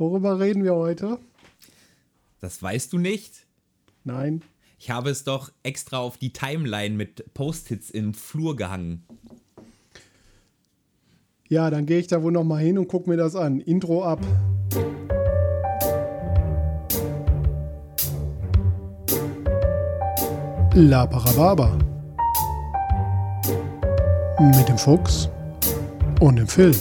[0.00, 1.18] Worüber reden wir heute?
[2.40, 3.44] Das weißt du nicht?
[4.02, 4.40] Nein.
[4.78, 9.04] Ich habe es doch extra auf die Timeline mit Post-its im Flur gehangen.
[11.48, 13.60] Ja, dann gehe ich da wohl noch mal hin und gucke mir das an.
[13.60, 14.20] Intro ab.
[20.72, 21.76] La Parababa.
[24.56, 25.28] Mit dem Fuchs
[26.20, 26.74] und dem Phil.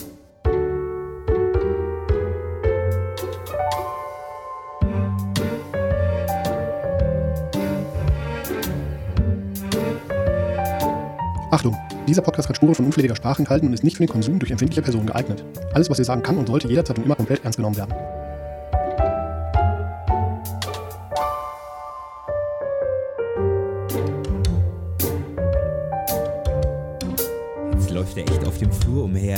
[11.60, 11.76] Achtung!
[12.08, 14.50] Dieser Podcast hat Spuren von unflätiger Sprache enthalten und ist nicht für den Konsum durch
[14.50, 15.44] empfindliche Personen geeignet.
[15.74, 17.94] Alles, was wir sagen kann und sollte jederzeit und immer komplett ernst genommen werden.
[27.74, 29.38] Jetzt läuft er echt auf dem Flur umher.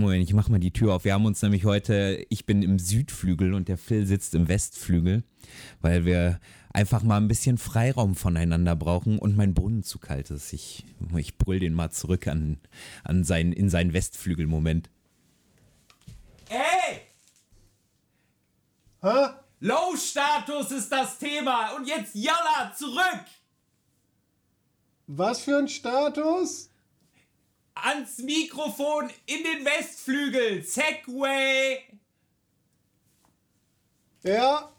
[0.00, 1.04] Moment, ich mach mal die Tür auf.
[1.04, 5.24] Wir haben uns nämlich heute, ich bin im Südflügel und der Phil sitzt im Westflügel,
[5.80, 6.40] weil wir
[6.72, 10.52] einfach mal ein bisschen Freiraum voneinander brauchen und mein Brunnen zu kalt ist.
[10.52, 10.84] Ich,
[11.16, 12.58] ich brüll den mal zurück an,
[13.04, 14.90] an sein, in seinen Westflügel-Moment.
[16.48, 17.00] Ey!
[19.02, 19.28] Hä?
[19.60, 23.24] Low-Status ist das Thema und jetzt Jalla zurück!
[25.06, 26.70] Was für ein Status?
[27.74, 30.62] Ans Mikrofon in den Westflügel!
[30.62, 31.78] Segway!
[34.22, 34.70] Ja,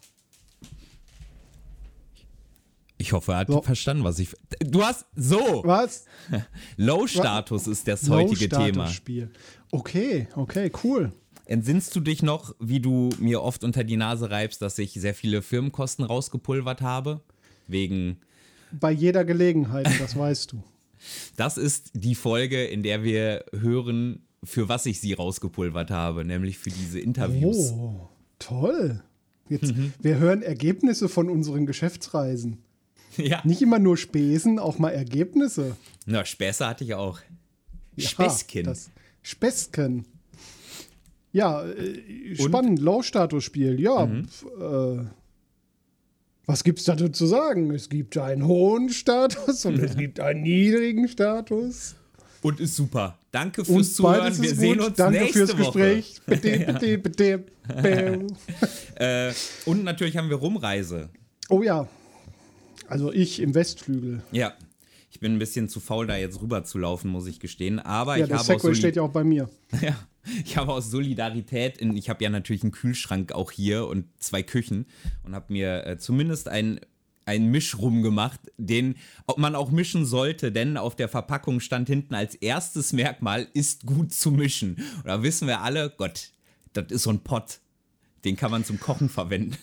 [2.98, 3.62] Ich hoffe, er hat So.
[3.62, 4.30] verstanden, was ich.
[4.60, 5.06] Du hast.
[5.14, 5.62] So!
[5.64, 6.06] was?
[6.76, 8.64] Low-Status ist das heutige Thema.
[8.64, 9.30] Low-Status-Spiel.
[9.70, 11.12] Okay, okay, cool.
[11.44, 15.14] Entsinnst du dich noch, wie du mir oft unter die Nase reibst, dass ich sehr
[15.14, 17.20] viele Firmenkosten rausgepulvert habe?
[17.68, 18.18] Wegen.
[18.72, 20.62] Bei jeder Gelegenheit, das weißt du.
[21.36, 26.58] Das ist die Folge, in der wir hören, für was ich sie rausgepulvert habe, nämlich
[26.58, 27.72] für diese Interviews.
[27.72, 29.02] Oh, toll.
[29.48, 29.92] Jetzt, Mhm.
[30.00, 32.58] Wir hören Ergebnisse von unseren Geschäftsreisen.
[33.16, 33.40] Ja.
[33.44, 35.76] Nicht immer nur Spesen, auch mal Ergebnisse.
[36.04, 37.20] Na, Späße hatte ich auch.
[37.96, 38.74] Ja, Späßchen.
[39.22, 40.04] Späßchen.
[41.32, 42.78] Ja, äh, spannend.
[42.78, 43.80] Low-Status-Spiel.
[43.80, 44.26] Ja, Mhm.
[44.60, 45.04] äh,
[46.46, 47.72] was gibt's dazu zu sagen?
[47.74, 51.96] Es gibt einen hohen Status und es gibt einen niedrigen Status.
[52.42, 53.18] Und ist super.
[53.32, 54.20] Danke Und fürs Zuhören.
[54.20, 54.86] beides Wir sehen gut.
[54.88, 55.56] uns Danke nächste fürs.
[55.56, 56.20] Gespräch.
[56.26, 57.44] Bitte, bitte, bitte.
[57.68, 58.26] bitte.
[58.94, 59.32] Äh,
[59.64, 61.08] und natürlich haben wir Rumreise.
[61.48, 61.88] Oh ja.
[62.88, 64.22] Also ich im Westflügel.
[64.30, 64.52] Ja.
[65.10, 67.78] Ich bin ein bisschen zu faul, da jetzt rüber zu laufen, muss ich gestehen.
[67.80, 69.48] Aber Ja, ich der habe Segway steht ja auch bei mir.
[69.80, 69.96] Ja,
[70.44, 74.42] ich habe aus Solidarität, in, ich habe ja natürlich einen Kühlschrank auch hier und zwei
[74.42, 74.86] Küchen
[75.24, 76.80] und habe mir äh, zumindest ein,
[77.24, 82.14] ein Mischrum gemacht, den ob man auch mischen sollte, denn auf der Verpackung stand hinten
[82.14, 84.76] als erstes Merkmal, ist gut zu mischen.
[84.98, 86.30] Und da wissen wir alle, Gott,
[86.72, 87.58] das ist so ein Pott,
[88.24, 89.56] den kann man zum Kochen verwenden.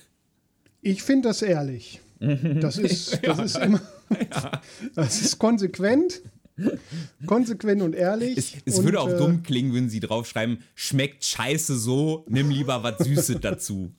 [0.82, 2.02] Ich finde das ehrlich.
[2.20, 3.82] Das ist, das ist immer.
[4.96, 6.22] Das ist konsequent.
[7.26, 8.38] Konsequent und ehrlich.
[8.38, 12.50] Es, es und, würde auch äh, dumm klingen, würden sie draufschreiben, schmeckt scheiße so, nimm
[12.50, 13.92] lieber was Süßes dazu.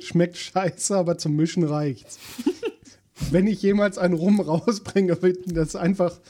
[0.00, 2.18] Schmeckt scheiße, aber zum Mischen reicht's.
[3.30, 6.20] Wenn ich jemals einen Rum rausbringe, wird das einfach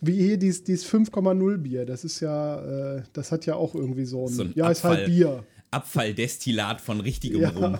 [0.00, 1.86] wie hier dieses, dieses 5,0 Bier.
[1.86, 4.32] Das ist ja, äh, das hat ja auch irgendwie so ein.
[4.32, 5.06] So ein ja, ist halt Abfall.
[5.06, 5.44] Bier.
[5.70, 7.48] Abfalldestillat von richtigem Ja.
[7.50, 7.78] Rum,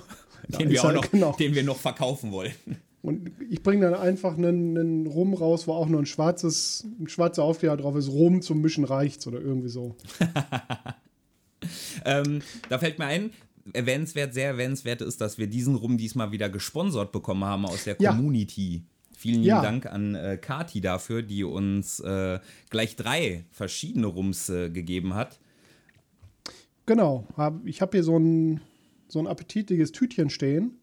[0.49, 1.37] den, wir ist auch halt- noch, genau.
[1.39, 2.53] den wir noch verkaufen wollen.
[3.07, 7.07] Und ich bringe dann einfach einen, einen Rum raus, wo auch nur ein schwarzes, ein
[7.07, 8.09] schwarzer Aufkleber drauf ist.
[8.09, 9.95] Rum zum Mischen reicht's oder irgendwie so.
[12.05, 13.31] Ähm, da fällt mir ein,
[13.73, 17.97] erwähnenswert, sehr erwähnenswert ist, dass wir diesen Rum diesmal wieder gesponsert bekommen haben aus der
[17.99, 18.13] Ja.
[18.13, 18.85] Community.
[19.17, 19.63] Vielen lieben Ja.
[19.63, 22.39] Dank an äh, Kati dafür, die uns äh,
[22.71, 25.41] gleich drei verschiedene Rums äh, gegeben hat.
[26.85, 27.27] Genau.
[27.37, 28.61] Hab, ich habe hier so ein,
[29.09, 30.79] so ein appetitliches Tütchen stehen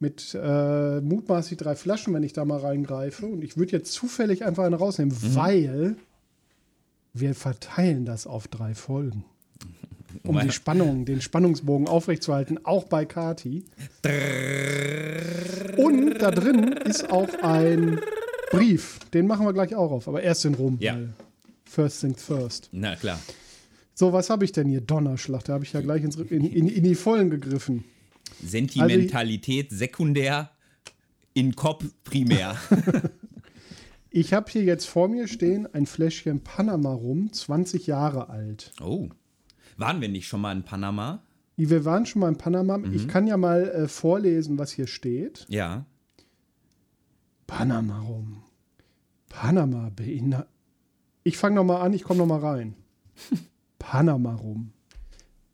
[0.00, 3.26] mit äh, mutmaßlich drei Flaschen, wenn ich da mal reingreife.
[3.26, 5.96] Und ich würde jetzt zufällig einfach eine rausnehmen, weil
[7.12, 9.24] wir verteilen das auf drei Folgen.
[10.22, 13.64] Um die Spannung, den Spannungsbogen aufrechtzuerhalten, auch bei Kati.
[15.76, 18.00] Und da drin ist auch ein
[18.52, 19.00] Brief.
[19.12, 20.06] Den machen wir gleich auch auf.
[20.06, 20.76] Aber erst den Rum.
[20.80, 20.96] Ja.
[21.64, 22.68] First things first.
[22.70, 23.18] Na klar.
[23.94, 24.80] So, was habe ich denn hier?
[24.80, 25.44] Donnerschlag.
[25.44, 27.84] Da habe ich ja gleich ins, in, in, in die Vollen gegriffen.
[28.42, 30.50] Sentimentalität sekundär,
[31.32, 32.56] in Kopf primär.
[34.16, 38.70] Ich habe hier jetzt vor mir stehen ein Fläschchen Panama rum, 20 Jahre alt.
[38.80, 39.08] oh.
[39.76, 41.24] Waren wir nicht schon mal in Panama?
[41.56, 42.78] Wir waren schon mal in Panama.
[42.78, 42.94] Mhm.
[42.94, 45.46] Ich kann ja mal äh, vorlesen, was hier steht.
[45.48, 45.84] Ja.
[47.48, 48.44] Panama rum.
[49.28, 50.48] Panama beinhaltet.
[51.24, 52.76] Ich fange noch mal an, ich komme noch mal rein.
[53.80, 54.74] Panama rum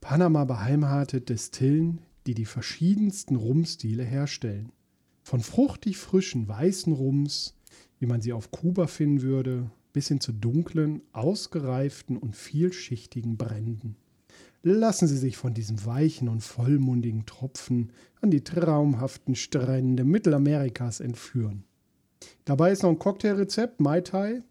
[0.01, 4.73] Panama beheimatet Destillen, die die verschiedensten Rumstile herstellen.
[5.23, 7.55] Von fruchtig frischen weißen Rums,
[7.99, 13.97] wie man sie auf Kuba finden würde, bis hin zu dunklen, ausgereiften und vielschichtigen Bränden.
[14.63, 21.65] Lassen Sie sich von diesem weichen und vollmundigen Tropfen an die traumhaften Strände Mittelamerikas entführen.
[22.45, 24.43] Dabei ist noch ein Cocktailrezept, Mai Tai.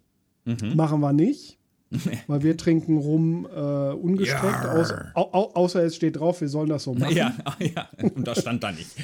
[0.46, 0.76] Mhm.
[0.76, 1.59] Machen wir nicht,
[2.28, 6.70] weil wir trinken rum äh, ungestreckt, aus, au, au, außer es steht drauf, wir sollen
[6.70, 7.16] das so machen.
[7.16, 8.96] Ja, ja, und das stand da nicht.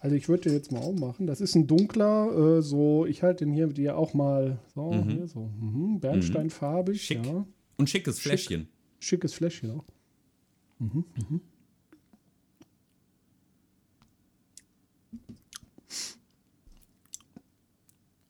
[0.00, 1.26] Also ich würde den jetzt mal aufmachen.
[1.26, 5.26] Das ist ein dunkler, äh, so, ich halte den hier dir auch mal so, hier
[5.26, 7.24] so, mhm, bernsteinfarbig, Schick.
[7.24, 7.46] ja.
[7.76, 8.68] Und schickes Fläschchen.
[8.98, 9.84] Schickes Fläschchen auch.
[10.78, 11.40] Mhm, mhm.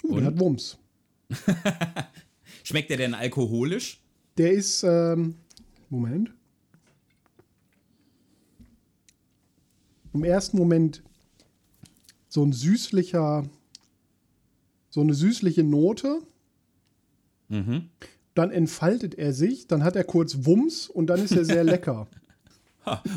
[0.04, 0.20] Uh, Und?
[0.20, 0.78] der hat Wumms.
[2.66, 4.00] Schmeckt der denn alkoholisch?
[4.38, 5.36] Der ist, ähm,
[5.88, 6.32] Moment.
[10.12, 11.04] Im ersten Moment
[12.28, 13.44] so ein süßlicher,
[14.90, 16.22] so eine süßliche Note.
[17.50, 17.88] Mhm.
[18.34, 22.08] Dann entfaltet er sich, dann hat er kurz Wumms und dann ist er sehr lecker.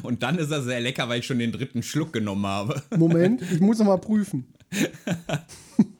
[0.04, 2.84] Und dann ist er sehr lecker, weil ich schon den dritten Schluck genommen habe.
[2.96, 4.46] Moment, ich muss noch mal prüfen.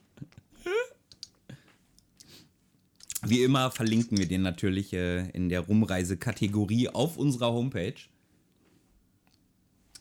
[3.26, 7.94] Wie immer verlinken wir den natürlich äh, in der Rumreise-Kategorie auf unserer Homepage.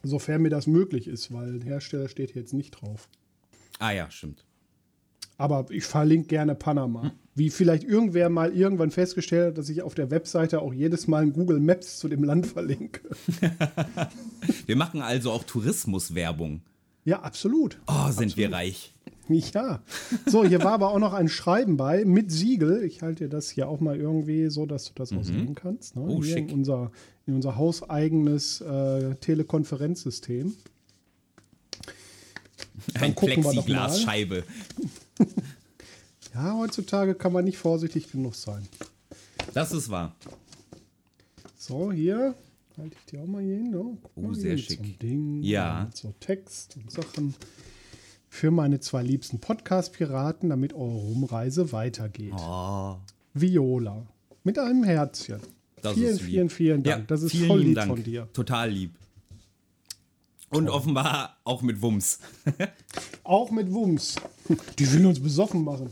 [0.04, 3.10] Sofern mir das möglich ist, weil Hersteller steht jetzt nicht drauf.
[3.80, 4.46] Ah ja, stimmt.
[5.38, 7.14] Aber ich verlinke gerne Panama.
[7.34, 11.24] Wie vielleicht irgendwer mal irgendwann festgestellt hat, dass ich auf der Webseite auch jedes Mal
[11.24, 13.02] in Google Maps zu dem Land verlinke.
[14.66, 16.62] Wir machen also auch Tourismuswerbung.
[17.06, 17.80] Ja, absolut.
[17.88, 18.94] Oh, sind wir reich.
[19.30, 19.82] Ja.
[20.26, 22.84] So, hier war aber auch noch ein Schreiben bei mit Siegel.
[22.84, 25.96] Ich halte dir das hier auch mal irgendwie so, dass du das auch sehen kannst.
[25.96, 26.02] Ne?
[26.08, 26.50] Oh, hier schick.
[26.52, 26.92] In unser,
[27.28, 30.54] in unser hauseigenes äh, Telekonferenzsystem.
[32.96, 33.28] Ein doch mal.
[33.28, 34.44] Plexiglasscheibe.
[36.34, 38.66] Ja, heutzutage kann man nicht vorsichtig genug sein.
[39.54, 40.16] Das ist wahr.
[41.58, 42.36] So, hier
[42.78, 43.72] halte ich dir auch mal hier hin.
[43.72, 43.98] Ne?
[44.16, 44.80] Oh, mal, sehr schick.
[44.80, 45.90] So Ding, Ja.
[45.94, 47.34] So Text und Sachen.
[48.30, 52.34] Für meine zwei liebsten Podcast-Piraten, damit eure Rumreise weitergeht.
[52.38, 52.98] Oh,
[53.34, 54.06] Viola.
[54.44, 55.40] Mit einem Herzchen.
[55.82, 57.00] das vielen, vielen, vielen Dank.
[57.02, 57.90] Ja, das ist voll lieb Dank.
[57.90, 58.28] von dir.
[58.34, 58.92] Total lieb.
[60.52, 62.20] Und offenbar auch mit Wumms.
[63.24, 64.16] Auch mit Wumms.
[64.80, 65.92] Die will uns besoffen machen.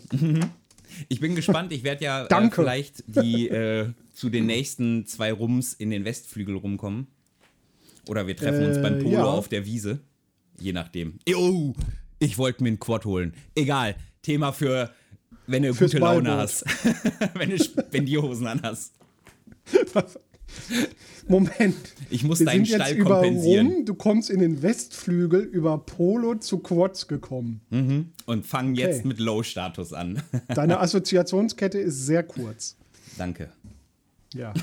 [1.10, 1.72] Ich bin gespannt.
[1.72, 6.56] Ich werde ja äh, vielleicht die äh, zu den nächsten zwei Rums in den Westflügel
[6.56, 7.06] rumkommen.
[8.08, 9.26] Oder wir treffen uns Äh, beim Polo ja.
[9.26, 10.00] auf der Wiese.
[10.60, 11.20] Je nachdem.
[11.36, 11.76] Oh,
[12.20, 13.34] ich wollte mir einen Quad holen.
[13.56, 13.96] Egal.
[14.22, 14.92] Thema für,
[15.46, 16.66] wenn du Fürs gute Laune hast.
[17.36, 18.94] wenn du Spendierhosen an hast.
[21.28, 21.76] Moment.
[22.10, 23.68] Ich muss Wir deinen sind jetzt Stall über kompensieren.
[23.68, 27.62] Rum, du kommst in den Westflügel über Polo zu Quads gekommen.
[27.70, 28.12] Mhm.
[28.26, 28.82] Und fangen Okay.
[28.82, 30.22] jetzt mit Low-Status an.
[30.48, 32.78] Deine Assoziationskette ist sehr kurz.
[33.18, 33.50] Danke.
[34.34, 34.54] Ja.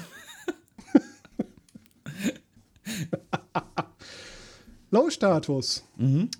[4.94, 5.84] Low-Status.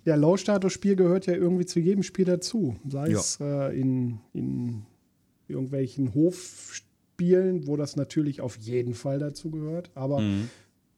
[0.05, 2.77] Ja, Low-Status-Spiel gehört ja irgendwie zu jedem Spiel dazu.
[2.89, 3.19] Sei Ja.
[3.19, 4.83] es äh, in, in
[5.49, 10.23] irgendwelchen Hofspielen, wo das natürlich auf jeden Fall dazu gehört, aber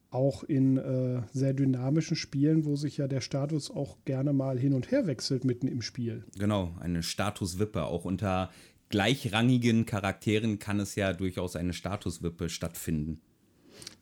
[0.09, 4.73] auch in äh, sehr dynamischen Spielen, wo sich ja der Status auch gerne mal hin
[4.73, 6.23] und her wechselt mitten im Spiel.
[6.39, 7.83] Genau, eine Statuswippe.
[7.83, 8.49] Auch unter
[8.89, 13.19] gleichrangigen Charakteren kann es ja durchaus eine Statuswippe stattfinden.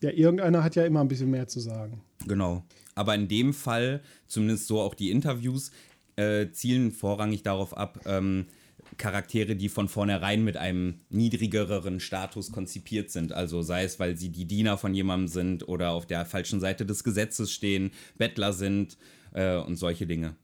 [0.02, 2.02] Ja, irgendeiner hat ja immer ein bisschen mehr zu sagen.
[2.28, 2.64] Genau.
[2.96, 5.72] Aber in dem Fall, zumindest so auch die Interviews,
[6.16, 8.46] äh, zielen vorrangig darauf ab, ähm,
[8.98, 13.34] Charaktere, die von vornherein mit einem niedrigeren Status konzipiert sind.
[13.34, 16.86] Also sei es, weil sie die Diener von jemandem sind oder auf der falschen Seite
[16.86, 18.98] des Gesetzes stehen, Bettler sind
[19.34, 20.36] äh, und solche Dinge.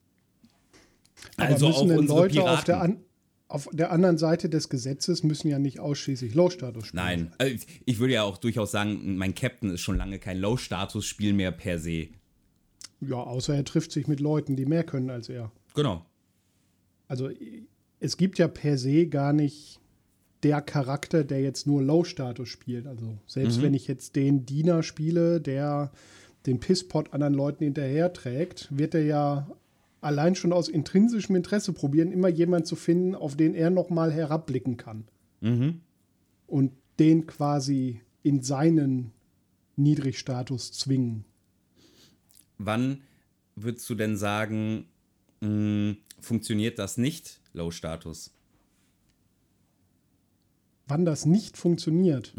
[1.38, 2.58] Aber Also auch unsere Leute Piraten.
[2.58, 2.98] auf der,
[3.48, 7.04] auf der anderen Seite des Gesetzes müssen ja nicht ausschließlich Low-Status spielen.
[7.04, 11.34] Nein, also ich würde ja auch durchaus sagen, mein Captain ist schon lange kein Low-Status-Spiel
[11.34, 12.10] mehr per se.
[13.02, 15.52] Ja, außer er trifft sich mit Leuten, die mehr können als er.
[15.74, 16.06] Genau.
[17.08, 17.30] Also
[18.00, 19.80] es gibt ja per se gar nicht
[20.44, 22.88] der Charakter, der jetzt nur Low-Status spielt.
[22.88, 23.62] Also selbst Mhm.
[23.64, 25.92] wenn ich jetzt den Diener spiele, der
[26.46, 29.52] den Pisspot anderen Leuten hinterher trägt, wird er ja
[30.00, 34.78] allein schon aus intrinsischem Interesse probieren, immer jemanden zu finden, auf den er nochmal herabblicken
[34.78, 35.04] kann.
[35.42, 35.82] Mhm.
[36.48, 39.12] Und den quasi in seinen
[39.76, 41.26] Niedrigstatus zwingen.
[42.66, 43.02] Wann
[43.56, 44.86] würdest du denn sagen,
[45.42, 48.32] mh, funktioniert das nicht, Low-Status?
[50.88, 52.34] Wann das nicht funktioniert.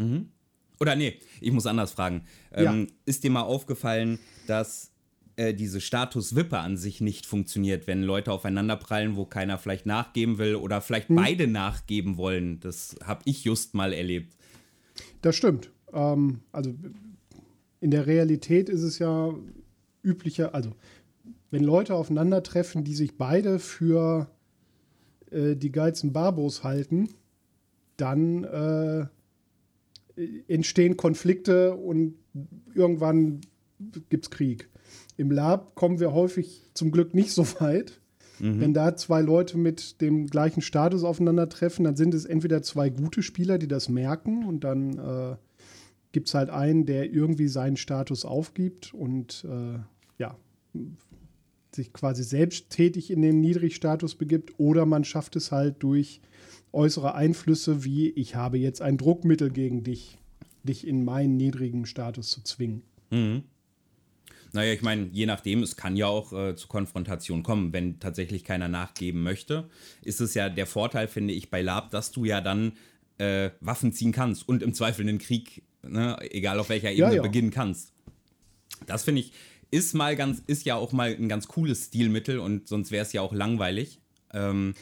[0.80, 2.24] Oder nee, ich muss anders fragen.
[2.52, 2.94] Ähm, Ja.
[3.06, 4.90] Ist dir mal aufgefallen, dass
[5.36, 10.36] äh, diese Status-Wippe an sich nicht funktioniert, wenn Leute aufeinander prallen, wo keiner vielleicht nachgeben
[10.38, 11.16] will oder vielleicht Hm.
[11.16, 12.60] beide nachgeben wollen?
[12.60, 14.36] Das habe ich just mal erlebt.
[15.22, 15.70] Das stimmt.
[15.92, 16.74] Ähm, also
[17.80, 19.32] in der Realität ist es ja
[20.02, 20.72] üblicher, also
[21.50, 24.28] wenn Leute aufeinandertreffen, die sich beide für
[25.30, 27.10] äh, die geilsten Barbos halten,
[27.96, 29.06] dann äh,
[30.48, 32.14] entstehen Konflikte und
[32.74, 33.40] irgendwann
[34.08, 34.68] gibt es Krieg.
[35.16, 38.00] Im Lab kommen wir häufig zum Glück nicht so weit.
[38.44, 43.22] Wenn da zwei Leute mit dem gleichen Status aufeinandertreffen, dann sind es entweder zwei gute
[43.22, 45.36] Spieler, die das merken und dann äh,
[46.12, 49.78] gibt es halt einen, der irgendwie seinen Status aufgibt und äh,
[50.18, 50.36] ja,
[51.74, 56.20] sich quasi selbsttätig in den Niedrigstatus begibt oder man schafft es halt durch
[56.72, 60.18] äußere Einflüsse wie ich habe jetzt ein Druckmittel gegen dich,
[60.62, 62.82] dich in meinen niedrigen Status zu zwingen.
[63.10, 63.44] Mhm.
[64.54, 68.44] Naja, ich meine, je nachdem, es kann ja auch äh, zu Konfrontation kommen, wenn tatsächlich
[68.44, 69.70] keiner nachgeben möchte.
[70.02, 72.72] Ist es ja der Vorteil, finde ich, bei Lab, dass du ja dann
[73.16, 77.22] äh, Waffen ziehen kannst und im Zweifel einen Krieg, ne, egal auf welcher Ebene, ja.
[77.22, 77.92] beginnen kannst.
[78.86, 79.32] Das finde ich,
[79.70, 83.12] ist mal ganz, ist ja auch mal ein ganz cooles Stilmittel und sonst wäre es
[83.12, 84.00] ja auch langweilig.
[84.32, 84.74] Ähm,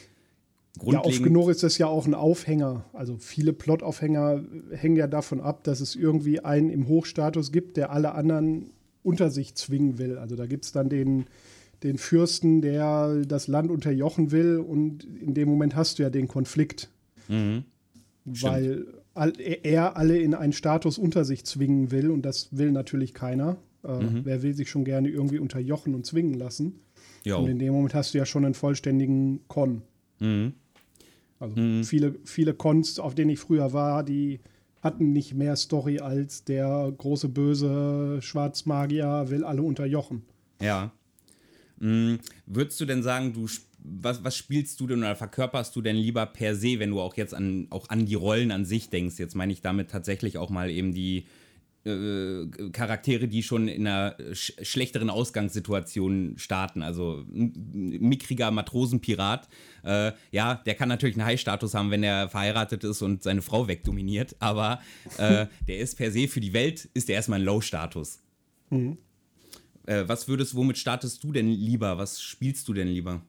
[0.83, 2.85] Ja, oft genug ist das ja auch ein Aufhänger.
[2.93, 7.91] Also viele Plot-Aufhänger hängen ja davon ab, dass es irgendwie einen im Hochstatus gibt, der
[7.91, 8.71] alle anderen
[9.03, 10.17] unter sich zwingen will.
[10.17, 11.25] Also da gibt es dann den,
[11.83, 16.27] den Fürsten, der das Land unterjochen will und in dem Moment hast du ja den
[16.27, 16.89] Konflikt.
[17.27, 17.65] Mhm.
[18.25, 23.13] Weil all, er alle in einen Status unter sich zwingen will und das will natürlich
[23.13, 23.57] keiner.
[23.83, 26.79] Äh, Wer will sich schon gerne irgendwie unterjochen und zwingen lassen?
[27.23, 27.39] Jo.
[27.39, 29.81] Und in dem Moment hast du ja schon einen vollständigen Con.
[30.19, 30.53] Mhm.
[31.39, 34.39] Also viele, viele Cons, auf denen ich früher war, die
[34.81, 40.23] hatten nicht mehr Story als der große böse Schwarzmagier will alle unterjochen.
[40.61, 40.91] Ja.
[41.79, 42.15] Mm,
[42.45, 45.95] würdest du denn sagen, du sp- was, was spielst du denn oder verkörperst du denn
[45.95, 49.17] lieber per se, wenn du auch jetzt an, auch an die Rollen an sich denkst?
[49.17, 51.25] Jetzt meine ich damit tatsächlich auch mal eben die
[51.83, 56.83] äh, Charaktere, die schon in einer sch schlechteren Ausgangssituation starten.
[56.83, 59.49] Also ein mickriger Matrosenpirat,
[59.83, 63.67] äh, ja, der kann natürlich einen High-Status haben, wenn er verheiratet ist und seine Frau
[63.67, 64.79] wegdominiert, aber
[65.17, 68.19] äh, der ist per se für die Welt, ist der erstmal ein Low-Status.
[69.87, 71.97] Äh, was würdest, womit startest du denn lieber?
[71.97, 73.23] Was spielst du denn lieber?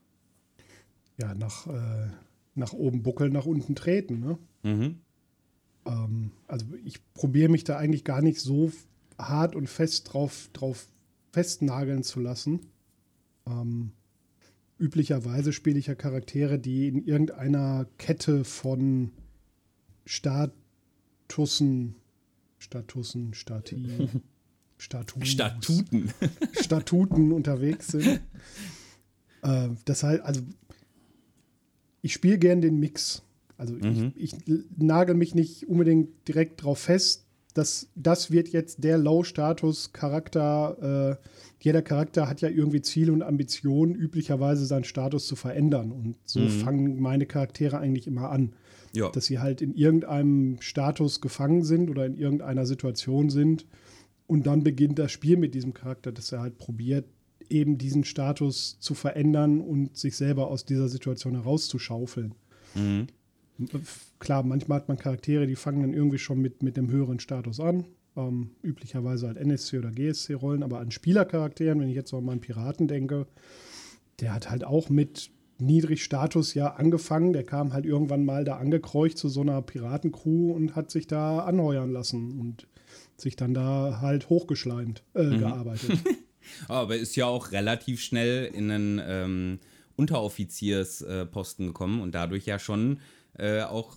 [1.18, 2.10] Ja, nach, äh,
[2.54, 4.20] nach oben buckeln, nach unten treten.
[4.20, 4.38] Ne?
[4.62, 5.00] Mhm.
[5.86, 8.72] Ähm, also ich probiere mich da eigentlich gar nicht so
[9.18, 10.88] hart und fest drauf, drauf
[11.32, 12.60] festnageln zu lassen.
[13.46, 13.92] Ähm,
[14.78, 19.12] üblicherweise spiele ich ja Charaktere, die in irgendeiner Kette von
[20.04, 21.94] Statussen,
[22.58, 24.08] Statussen, Stati,
[24.78, 26.14] Statuten, Statuten.
[26.60, 28.20] Statuten unterwegs sind.
[29.44, 30.40] Äh, das heißt, also
[32.02, 33.22] ich spiele gern den Mix.
[33.56, 34.12] Also Mhm.
[34.16, 41.18] ich, ich nagel mich nicht unbedingt direkt drauf fest, dass das wird jetzt der Low-Status-Charakter.
[41.20, 41.26] Äh,
[41.60, 45.92] jeder Charakter hat ja irgendwie Ziele und Ambitionen, üblicherweise seinen Status zu verändern.
[45.92, 46.48] Und so Mhm.
[46.48, 48.52] fangen meine Charaktere eigentlich immer an
[48.94, 49.08] Ja.
[49.10, 53.66] dass sie halt in irgendeinem Status gefangen sind oder in irgendeiner Situation sind.
[54.26, 57.04] Und dann beginnt das Spiel mit diesem Charakter, dass er halt probiert,
[57.52, 62.34] eben diesen Status zu verändern und sich selber aus dieser Situation herauszuschaufeln.
[62.74, 63.06] Mhm.
[64.18, 67.60] Klar, manchmal hat man Charaktere, die fangen dann irgendwie schon mit, mit einem höheren Status
[67.60, 67.84] an.
[68.16, 72.88] Ähm, üblicherweise halt NSC oder GSC-Rollen, aber an Spielercharakteren, wenn ich jetzt mal an Piraten
[72.88, 73.26] denke,
[74.20, 77.32] der hat halt auch mit Niedrigstatus ja angefangen.
[77.32, 81.40] Der kam halt irgendwann mal da angekreucht zu so einer Piratencrew und hat sich da
[81.40, 82.66] anheuern lassen und
[83.16, 85.98] sich dann da halt hochgeschleimt, äh, gearbeitet.
[86.68, 89.58] Aber ist ja auch relativ schnell in einen ähm,
[89.96, 93.00] Unteroffiziersposten gekommen und dadurch ja schon
[93.38, 93.96] äh, auch,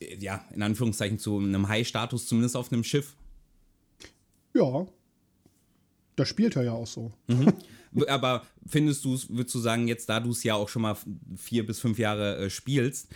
[0.00, 3.16] äh, ja, in Anführungszeichen zu einem High-Status, zumindest auf einem Schiff.
[4.54, 4.86] ja,
[6.16, 7.12] das spielt er ja auch so.
[8.08, 10.96] Aber findest du es, würdest du sagen, jetzt da du es ja auch schon mal
[11.36, 13.08] vier bis fünf Jahre äh, spielst,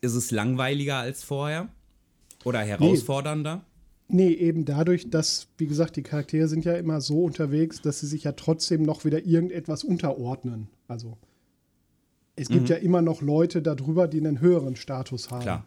[0.00, 1.68] ist es langweiliger als vorher?
[2.44, 3.56] Oder herausfordernder?
[3.56, 3.62] Nee,
[4.08, 8.24] eben dadurch, dass, wie gesagt, die Charaktere sind ja immer so unterwegs, dass sie sich
[8.24, 10.68] ja trotzdem noch wieder irgendetwas unterordnen.
[10.88, 11.16] Also
[12.36, 15.42] es gibt ja immer noch Leute darüber, die einen höheren Status haben.
[15.42, 15.66] Klar.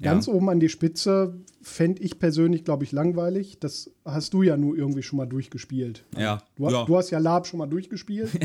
[0.00, 0.32] Ganz ja.
[0.32, 3.58] oben an die Spitze fände ich persönlich, glaube ich, langweilig.
[3.58, 6.04] Das hast du ja nur irgendwie schon mal durchgespielt.
[6.16, 6.42] Ja.
[6.56, 6.84] Du, ja.
[6.84, 8.30] du hast ja Lab schon mal durchgespielt,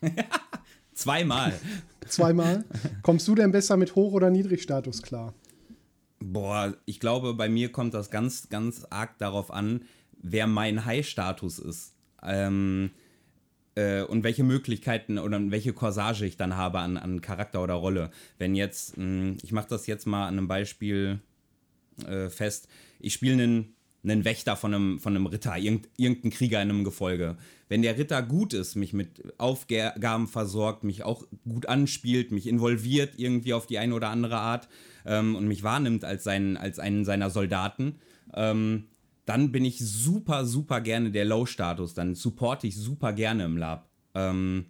[0.94, 1.54] Zweimal.
[2.06, 2.64] zweimal.
[3.02, 5.32] Kommst du denn besser mit Hoch- oder Niedrigstatus klar?
[6.20, 9.82] Boah, ich glaube, bei mir kommt das ganz, ganz arg darauf an,
[10.20, 11.94] wer mein High-Status ist.
[12.22, 12.90] Ähm,
[13.76, 18.10] äh, und welche Möglichkeiten oder welche Corsage ich dann habe an, an Charakter oder Rolle.
[18.36, 21.20] Wenn jetzt, mh, hm, ich mache das jetzt mal an einem Beispiel
[22.06, 26.60] äh, fest, ich spiele einen, einen Wächter von einem, von einem Ritter, irgend, irgendein Krieger
[26.60, 27.36] in einem Gefolge.
[27.68, 33.14] Wenn der Ritter gut ist, mich mit Aufgaben versorgt, mich auch gut anspielt, mich involviert
[33.16, 34.68] irgendwie auf die eine oder andere Art
[35.08, 37.96] ähm, und mich wahrnimmt als, sein, als einen seiner Soldaten,
[38.34, 38.84] ähm,
[39.24, 41.94] dann bin ich super, super gerne der Low-Status.
[41.94, 43.90] Dann supporte ich super gerne im Lab.
[44.14, 44.66] Ähm,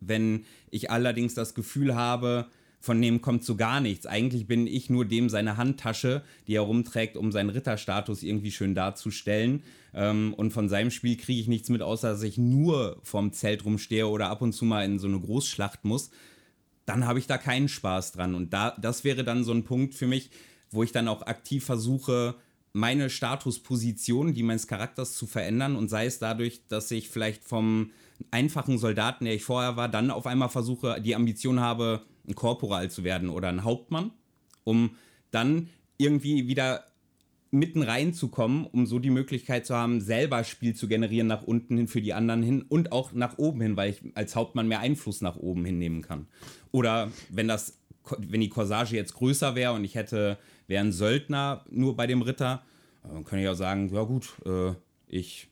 [0.00, 2.48] wenn ich allerdings das Gefühl habe,
[2.80, 4.06] von dem kommt so gar nichts.
[4.06, 8.74] Eigentlich bin ich nur dem seine Handtasche, die er rumträgt, um seinen Ritterstatus irgendwie schön
[8.74, 9.62] darzustellen.
[9.94, 13.64] Ähm, und von seinem Spiel kriege ich nichts mit, außer dass ich nur vorm Zelt
[13.64, 16.10] rumstehe oder ab und zu mal in so eine Großschlacht muss.
[16.92, 18.34] Dann habe ich da keinen Spaß dran.
[18.34, 20.28] Und da, das wäre dann so ein Punkt für mich,
[20.70, 22.34] wo ich dann auch aktiv versuche,
[22.74, 27.92] meine Statusposition, die meines Charakters zu verändern und sei es dadurch, dass ich vielleicht vom
[28.30, 32.90] einfachen Soldaten, der ich vorher war, dann auf einmal versuche, die Ambition habe, ein Korporal
[32.90, 34.10] zu werden oder ein Hauptmann,
[34.62, 34.96] um
[35.30, 36.91] dann irgendwie wieder
[37.52, 41.86] mitten reinzukommen, um so die Möglichkeit zu haben, selber Spiel zu generieren nach unten hin
[41.86, 45.20] für die anderen hin und auch nach oben hin, weil ich als Hauptmann mehr Einfluss
[45.20, 46.26] nach oben hinnehmen kann.
[46.70, 47.78] Oder wenn das,
[48.18, 52.22] wenn die Corsage jetzt größer wäre und ich hätte wäre ein Söldner nur bei dem
[52.22, 52.62] Ritter,
[53.02, 54.72] dann äh, könnte ich auch sagen, ja gut, äh,
[55.06, 55.48] ich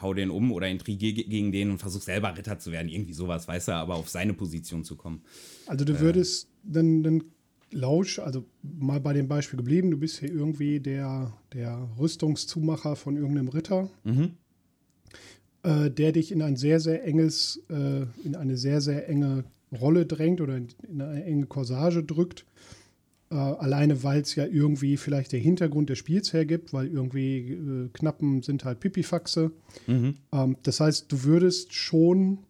[0.00, 3.48] hau den um oder intrigiere gegen den und versuche selber Ritter zu werden, irgendwie sowas,
[3.48, 5.22] weiß er, aber auf seine Position zu kommen.
[5.66, 7.24] Also du würdest äh, dann, dann
[7.72, 13.16] Lausch, also mal bei dem Beispiel geblieben, du bist hier irgendwie der, der Rüstungszumacher von
[13.16, 14.32] irgendeinem Ritter, mhm.
[15.62, 20.06] äh, der dich in ein sehr, sehr enges, äh, in eine sehr, sehr enge Rolle
[20.06, 20.68] drängt oder in
[21.00, 22.44] eine enge Corsage drückt
[23.32, 27.88] äh, alleine, weil es ja irgendwie vielleicht der Hintergrund des Spiels hergibt, weil irgendwie äh,
[27.92, 29.52] Knappen sind halt Pipifaxe.
[29.86, 30.16] Mhm.
[30.32, 32.40] Ähm, das heißt, du würdest schon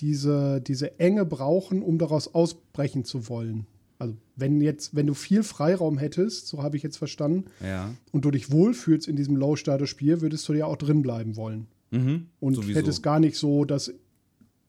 [0.00, 3.66] diese, diese Enge brauchen, um daraus ausbrechen zu wollen.
[3.98, 7.94] Also wenn jetzt, wenn du viel Freiraum hättest, so habe ich jetzt verstanden, ja.
[8.12, 11.66] und du dich wohlfühlst in diesem Low-Status-Spiel, würdest du ja auch drin bleiben wollen.
[11.90, 12.78] Mhm, und sowieso.
[12.78, 13.92] hättest gar nicht so das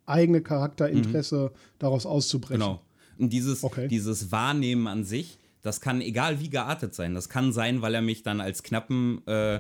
[0.05, 1.57] eigene Charakterinteresse mhm.
[1.79, 2.61] daraus auszubrechen.
[2.61, 2.81] Genau.
[3.17, 3.87] Und dieses, okay.
[3.87, 7.13] dieses Wahrnehmen an sich, das kann egal wie geartet sein.
[7.13, 9.59] Das kann sein, weil er mich dann als Knappen äh, äh,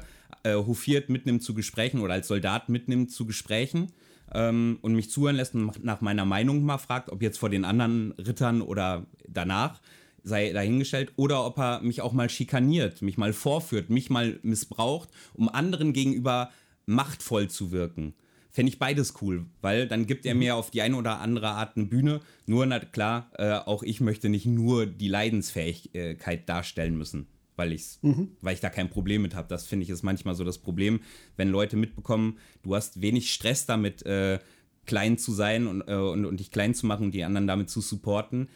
[0.53, 3.91] hofiert mitnimmt zu Gesprächen oder als Soldat mitnimmt zu Gesprächen
[4.33, 7.65] ähm, und mich zuhören lässt und nach meiner Meinung mal fragt, ob jetzt vor den
[7.65, 9.79] anderen Rittern oder danach
[10.23, 15.07] sei dahingestellt, oder ob er mich auch mal schikaniert, mich mal vorführt, mich mal missbraucht,
[15.33, 16.51] um anderen gegenüber
[16.85, 18.13] machtvoll zu wirken
[18.57, 20.39] fände ich beides cool, weil dann gibt er mhm.
[20.39, 22.21] mir auf die eine oder andere Art eine Bühne.
[22.47, 27.99] Nur, na klar, äh, auch ich möchte nicht nur die Leidensfähigkeit darstellen müssen, weil, ich's,
[28.01, 28.29] mhm.
[28.41, 29.47] weil ich da kein Problem mit habe.
[29.49, 31.01] Das finde ich ist manchmal so das Problem,
[31.35, 34.39] wenn Leute mitbekommen, du hast wenig Stress damit, äh,
[34.85, 37.69] klein zu sein und, äh, und, und dich klein zu machen und die anderen damit
[37.69, 38.47] zu supporten.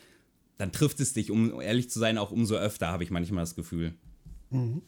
[0.58, 3.56] Dann trifft es dich, um ehrlich zu sein, auch umso öfter, habe ich manchmal das
[3.56, 3.94] Gefühl.
[4.52, 4.82] Mhm.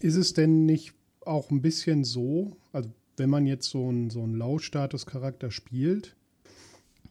[0.00, 4.26] Ist es denn nicht auch ein bisschen so, also wenn man jetzt so einen so
[4.26, 6.16] Low-Status-Charakter spielt,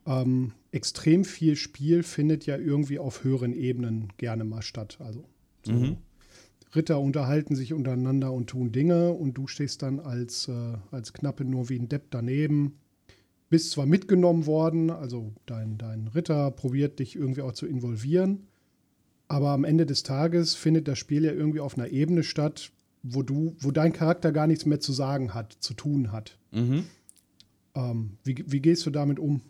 [0.05, 4.97] ähm, extrem viel Spiel findet ja irgendwie auf höheren Ebenen gerne mal statt.
[4.99, 5.23] Also
[5.65, 5.97] so mhm.
[6.75, 11.45] Ritter unterhalten sich untereinander und tun Dinge und du stehst dann als, äh, als Knappe
[11.45, 12.79] nur wie ein Depp daneben.
[13.49, 18.47] Bist zwar mitgenommen worden, also dein, dein Ritter probiert dich irgendwie auch zu involvieren,
[19.27, 22.71] aber am Ende des Tages findet das Spiel ja irgendwie auf einer Ebene statt,
[23.03, 26.39] wo du, wo dein Charakter gar nichts mehr zu sagen hat, zu tun hat.
[26.51, 26.85] Mhm.
[27.75, 29.41] Ähm, wie, wie gehst du damit um?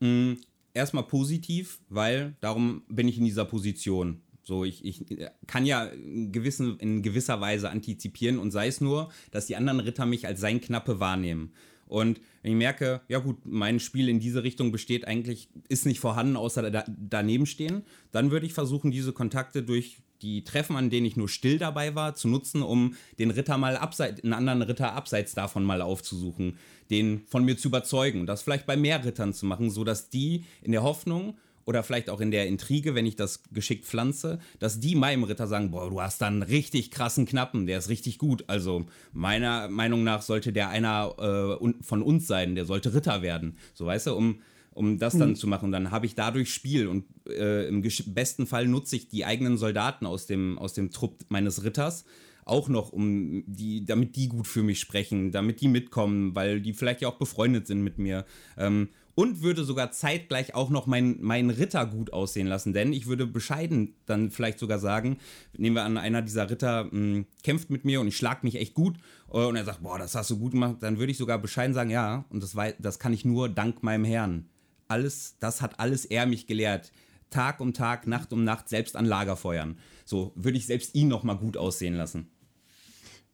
[0.00, 0.38] Mhm.
[0.72, 4.20] Erstmal positiv, weil darum bin ich in dieser Position.
[4.42, 5.04] So, ich, ich
[5.46, 9.80] kann ja in, gewissen, in gewisser Weise antizipieren und sei es nur, dass die anderen
[9.80, 11.52] Ritter mich als sein Knappe wahrnehmen.
[11.86, 15.98] Und wenn ich merke, ja gut, mein Spiel in diese Richtung besteht eigentlich, ist nicht
[15.98, 17.82] vorhanden, außer da, daneben stehen,
[18.12, 21.94] dann würde ich versuchen, diese Kontakte durch die Treffen, an denen ich nur still dabei
[21.94, 26.56] war, zu nutzen, um den Ritter mal abseits, einen anderen Ritter abseits davon mal aufzusuchen,
[26.90, 30.72] den von mir zu überzeugen, das vielleicht bei mehr Rittern zu machen, sodass die in
[30.72, 34.96] der Hoffnung oder vielleicht auch in der Intrige, wenn ich das geschickt pflanze, dass die
[34.96, 38.44] meinem Ritter sagen, boah, du hast da einen richtig krassen Knappen, der ist richtig gut.
[38.48, 43.56] Also meiner Meinung nach sollte der einer äh, von uns sein, der sollte Ritter werden.
[43.74, 44.40] So weißt du, um
[44.80, 45.36] um das dann mhm.
[45.36, 45.72] zu machen.
[45.72, 50.06] Dann habe ich dadurch Spiel und äh, im besten Fall nutze ich die eigenen Soldaten
[50.06, 52.06] aus dem, aus dem Trupp meines Ritters
[52.46, 56.72] auch noch, um die, damit die gut für mich sprechen, damit die mitkommen, weil die
[56.72, 58.24] vielleicht ja auch befreundet sind mit mir.
[58.56, 62.72] Ähm, und würde sogar zeitgleich auch noch meinen mein Ritter gut aussehen lassen.
[62.72, 65.18] Denn ich würde bescheiden dann vielleicht sogar sagen,
[65.58, 68.56] nehmen wir an, einer dieser Ritter mh, hm, kämpft mit mir und ich schlag mich
[68.56, 68.96] echt gut
[69.30, 71.74] äh, und er sagt, boah, das hast du gut gemacht, dann würde ich sogar bescheiden
[71.74, 74.48] sagen, ja, und das, war, das kann ich nur dank meinem Herrn.
[74.90, 76.92] Alles, das hat alles er mich gelehrt.
[77.30, 79.78] Tag um Tag, Nacht um Nacht, selbst an Lagerfeuern.
[80.04, 82.28] So würde ich selbst ihn noch mal gut aussehen lassen.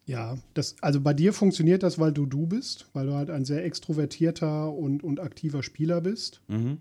[0.04, 3.44] Ja, das, also bei dir funktioniert das, weil du du bist, weil du halt ein
[3.44, 6.42] sehr extrovertierter und, und aktiver Spieler bist.
[6.46, 6.78] Mhm.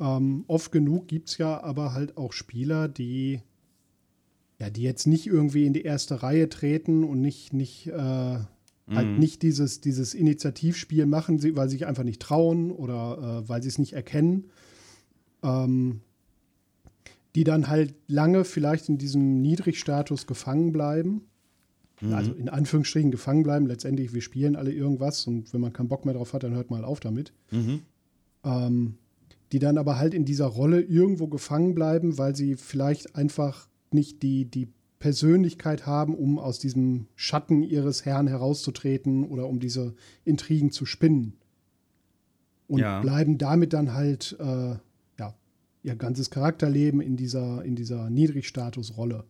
[0.00, 3.42] Ähm, oft genug gibt es ja aber halt auch Spieler, die
[4.58, 8.38] ja, die jetzt nicht irgendwie in die erste Reihe treten und nicht, nicht, äh,
[8.88, 8.96] mhm.
[8.96, 13.62] halt nicht dieses, dieses Initiativspiel machen, weil sie sich einfach nicht trauen oder äh, weil
[13.62, 14.50] sie es nicht erkennen.
[15.42, 16.00] Ähm,
[17.34, 21.28] die dann halt lange vielleicht in diesem Niedrigstatus gefangen bleiben
[22.00, 22.14] Mhm.
[22.14, 23.66] Also in Anführungsstrichen gefangen bleiben.
[23.66, 26.70] Letztendlich, wir spielen alle irgendwas und wenn man keinen Bock mehr drauf hat, dann hört
[26.70, 27.32] mal auf damit.
[27.50, 27.80] Mhm.
[28.44, 28.94] Ähm,
[29.52, 34.22] die dann aber halt in dieser Rolle irgendwo gefangen bleiben, weil sie vielleicht einfach nicht
[34.22, 40.70] die, die Persönlichkeit haben, um aus diesem Schatten ihres Herrn herauszutreten oder um diese Intrigen
[40.72, 41.34] zu spinnen.
[42.66, 43.00] Und ja.
[43.00, 44.76] bleiben damit dann halt äh,
[45.18, 45.34] ja,
[45.82, 49.24] ihr ganzes Charakterleben in dieser, in dieser Niedrigstatusrolle.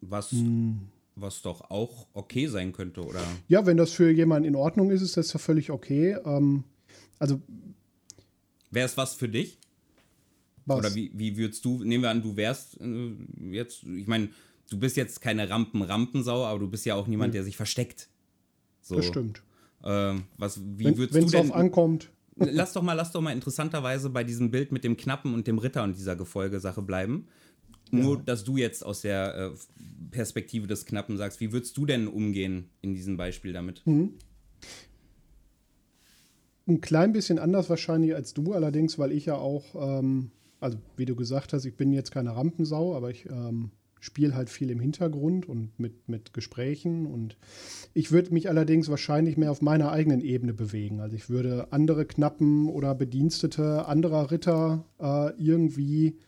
[0.00, 0.88] Was hm.
[1.16, 3.22] Was doch auch okay sein könnte, oder?
[3.46, 6.16] Ja, wenn das für jemanden in Ordnung ist, ist das ja völlig okay.
[6.24, 6.64] Ähm,
[7.20, 7.40] also.
[8.72, 9.58] Wäre es was für dich?
[10.66, 10.78] Was?
[10.78, 13.12] Oder wie, wie würdest du, nehmen wir an, du wärst äh,
[13.52, 14.30] jetzt, ich meine,
[14.70, 17.34] du bist jetzt keine Rampen-Rampensau, aber du bist ja auch niemand, mhm.
[17.34, 18.08] der sich versteckt.
[18.80, 18.96] So.
[18.96, 19.42] Das stimmt.
[19.82, 22.10] Äh, was, wie wenn, würdest du denn, ankommt.
[22.36, 25.58] Lass doch mal, lass doch mal interessanterweise bei diesem Bild mit dem Knappen und dem
[25.58, 27.28] Ritter und dieser Gefolgesache bleiben.
[27.90, 29.50] Nur, dass du jetzt aus der äh,
[30.10, 33.82] Perspektive des Knappen sagst, wie würdest du denn umgehen in diesem Beispiel damit?
[33.86, 34.14] Mhm.
[36.66, 41.04] Ein klein bisschen anders wahrscheinlich als du, allerdings, weil ich ja auch, ähm, also wie
[41.04, 43.70] du gesagt hast, ich bin jetzt keine Rampensau, aber ich ähm,
[44.04, 47.06] spiele halt viel im Hintergrund und mit, mit Gesprächen.
[47.06, 47.38] Und
[47.94, 51.00] ich würde mich allerdings wahrscheinlich mehr auf meiner eigenen Ebene bewegen.
[51.00, 56.18] Also ich würde andere Knappen oder Bedienstete anderer Ritter äh, irgendwie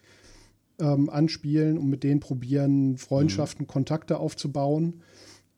[0.80, 3.68] ähm, anspielen und mit denen probieren, Freundschaften, mhm.
[3.68, 5.02] Kontakte aufzubauen,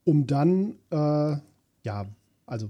[0.03, 1.37] um dann, äh,
[1.85, 2.07] ja,
[2.47, 2.69] also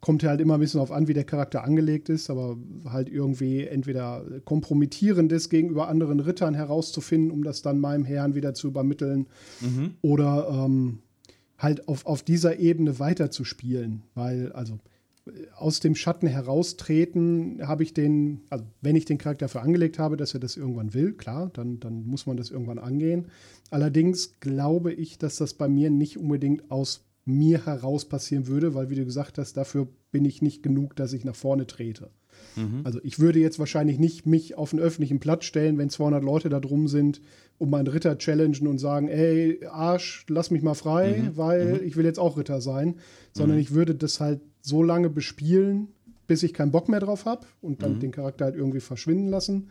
[0.00, 3.08] kommt ja halt immer ein bisschen darauf an, wie der Charakter angelegt ist, aber halt
[3.08, 9.26] irgendwie entweder kompromittierendes gegenüber anderen Rittern herauszufinden, um das dann meinem Herrn wieder zu übermitteln,
[9.60, 9.94] mhm.
[10.02, 10.98] oder ähm,
[11.56, 14.78] halt auf, auf dieser Ebene weiterzuspielen, weil, also
[15.56, 20.16] aus dem Schatten heraustreten, habe ich den, also wenn ich den Charakter dafür angelegt habe,
[20.16, 23.26] dass er das irgendwann will, klar, dann, dann muss man das irgendwann angehen.
[23.70, 28.90] Allerdings glaube ich, dass das bei mir nicht unbedingt aus mir heraus passieren würde, weil,
[28.90, 32.10] wie du gesagt hast, dafür bin ich nicht genug, dass ich nach vorne trete.
[32.56, 32.80] Mhm.
[32.84, 36.48] Also ich würde jetzt wahrscheinlich nicht mich auf einen öffentlichen Platz stellen, wenn 200 Leute
[36.48, 37.20] da drum sind,
[37.58, 41.36] um meinen Ritter challengen und sagen, ey, Arsch, lass mich mal frei, mhm.
[41.36, 41.86] weil mhm.
[41.86, 42.96] ich will jetzt auch Ritter sein,
[43.32, 43.62] sondern mhm.
[43.62, 45.88] ich würde das halt so lange bespielen,
[46.26, 48.00] bis ich keinen Bock mehr drauf habe und dann mhm.
[48.00, 49.70] den Charakter halt irgendwie verschwinden lassen.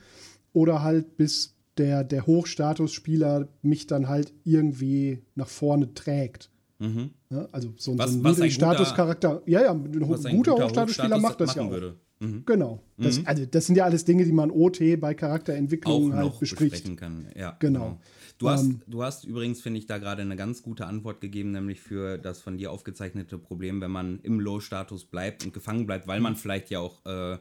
[0.53, 6.50] Oder halt bis der, der Hochstatusspieler mich dann halt irgendwie nach vorne trägt.
[6.81, 7.11] Mhm.
[7.29, 9.43] Ja, also so, was, so ein Niedrigstatuscharakter.
[9.45, 11.69] Ja, ja, ein, guter, guter Hochstatusspieler macht das ja auch.
[11.69, 11.95] Würde.
[12.19, 12.43] Mhm.
[12.47, 12.81] Genau.
[12.97, 13.27] Das, mhm.
[13.27, 16.97] Also, das sind ja alles Dinge, die man OT bei Charakterentwicklung halt bespricht.
[16.97, 17.27] kann.
[17.35, 17.79] Ja, genau.
[17.79, 17.99] genau.
[18.39, 21.51] Du hast, ähm, du hast übrigens, finde ich, da gerade eine ganz gute Antwort gegeben,
[21.51, 26.07] nämlich für das von dir aufgezeichnete Problem, wenn man im Low-Status bleibt und gefangen bleibt,
[26.07, 27.37] weil man vielleicht ja auch äh,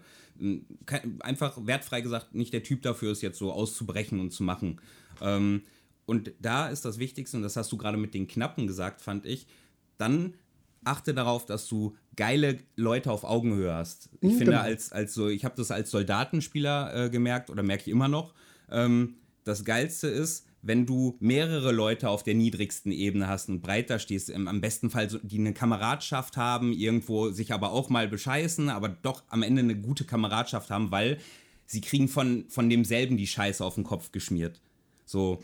[1.20, 4.80] einfach wertfrei gesagt nicht der Typ dafür ist, jetzt so auszubrechen und zu machen.
[5.22, 5.62] Ähm,
[6.10, 9.26] und da ist das Wichtigste, und das hast du gerade mit den Knappen gesagt, fand
[9.26, 9.46] ich,
[9.96, 10.34] dann
[10.82, 14.10] achte darauf, dass du geile Leute auf Augenhöhe hast.
[14.20, 14.62] Ich mhm, finde, genau.
[14.62, 18.34] als, als so, ich habe das als Soldatenspieler äh, gemerkt oder merke ich immer noch.
[18.68, 24.00] Ähm, das Geilste ist, wenn du mehrere Leute auf der niedrigsten Ebene hast und breiter
[24.00, 28.88] stehst, am besten Fall, die eine Kameradschaft haben, irgendwo sich aber auch mal bescheißen, aber
[28.88, 31.18] doch am Ende eine gute Kameradschaft haben, weil
[31.66, 34.60] sie kriegen von, von demselben die Scheiße auf den Kopf geschmiert.
[35.10, 35.42] So,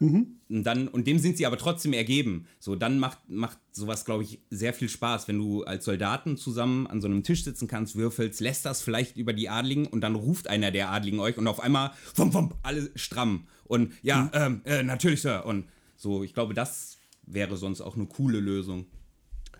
[0.00, 0.38] Mhm.
[0.48, 2.46] Und, dann, und dem sind sie aber trotzdem ergeben.
[2.58, 6.86] So, dann macht, macht sowas, glaube ich, sehr viel Spaß, wenn du als Soldaten zusammen
[6.86, 10.14] an so einem Tisch sitzen kannst, würfelst, lässt das vielleicht über die Adligen und dann
[10.14, 13.46] ruft einer der Adligen euch und auf einmal, fum, fum, alle stramm.
[13.64, 14.30] Und ja, mhm.
[14.32, 15.44] ähm, äh, natürlich, Sir.
[15.44, 18.86] Und so, ich glaube, das wäre sonst auch eine coole Lösung.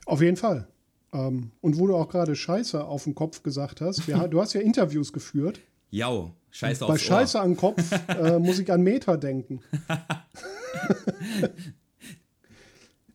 [0.07, 0.69] Auf jeden Fall.
[1.13, 4.55] Ähm, und wo du auch gerade Scheiße auf den Kopf gesagt hast, ja, du hast
[4.55, 5.61] ja Interviews geführt.
[5.91, 9.61] Ja, Scheiße Bei Scheiße an Kopf äh, muss ich an Meta denken.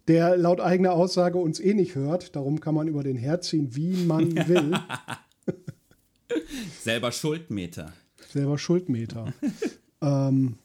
[0.08, 3.96] Der laut eigener Aussage uns eh nicht hört, darum kann man über den herziehen, wie
[4.06, 4.74] man will.
[6.82, 7.94] Selber Schuldmeter.
[8.30, 9.34] Selber Schuldmeter.
[10.02, 10.56] ähm,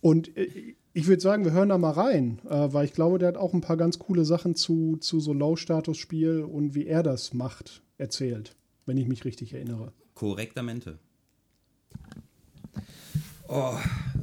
[0.00, 3.28] und äh, ich würde sagen, wir hören da mal rein, äh, weil ich glaube, der
[3.28, 7.34] hat auch ein paar ganz coole Sachen zu, zu so Low-Status-Spiel und wie er das
[7.34, 8.56] macht, erzählt,
[8.86, 9.92] wenn ich mich richtig erinnere.
[10.14, 10.98] Korrektamente.
[13.52, 13.76] Oh,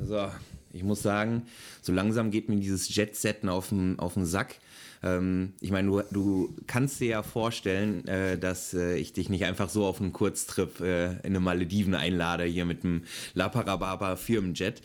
[0.05, 0.31] so.
[0.71, 1.47] Ich muss sagen,
[1.81, 4.55] so langsam geht mir dieses Jet-Setten auf den, auf den Sack.
[5.03, 9.43] Ähm, ich meine, du, du, kannst dir ja vorstellen, äh, dass äh, ich dich nicht
[9.43, 14.15] einfach so auf einen Kurztrip äh, in eine Malediven einlade, hier mit dem La Parababa
[14.15, 14.81] Firmenjet.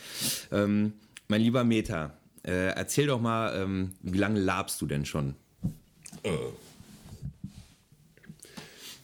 [0.50, 0.94] Ähm,
[1.28, 5.36] mein lieber Meta, äh, erzähl doch mal, ähm, wie lange labst du denn schon?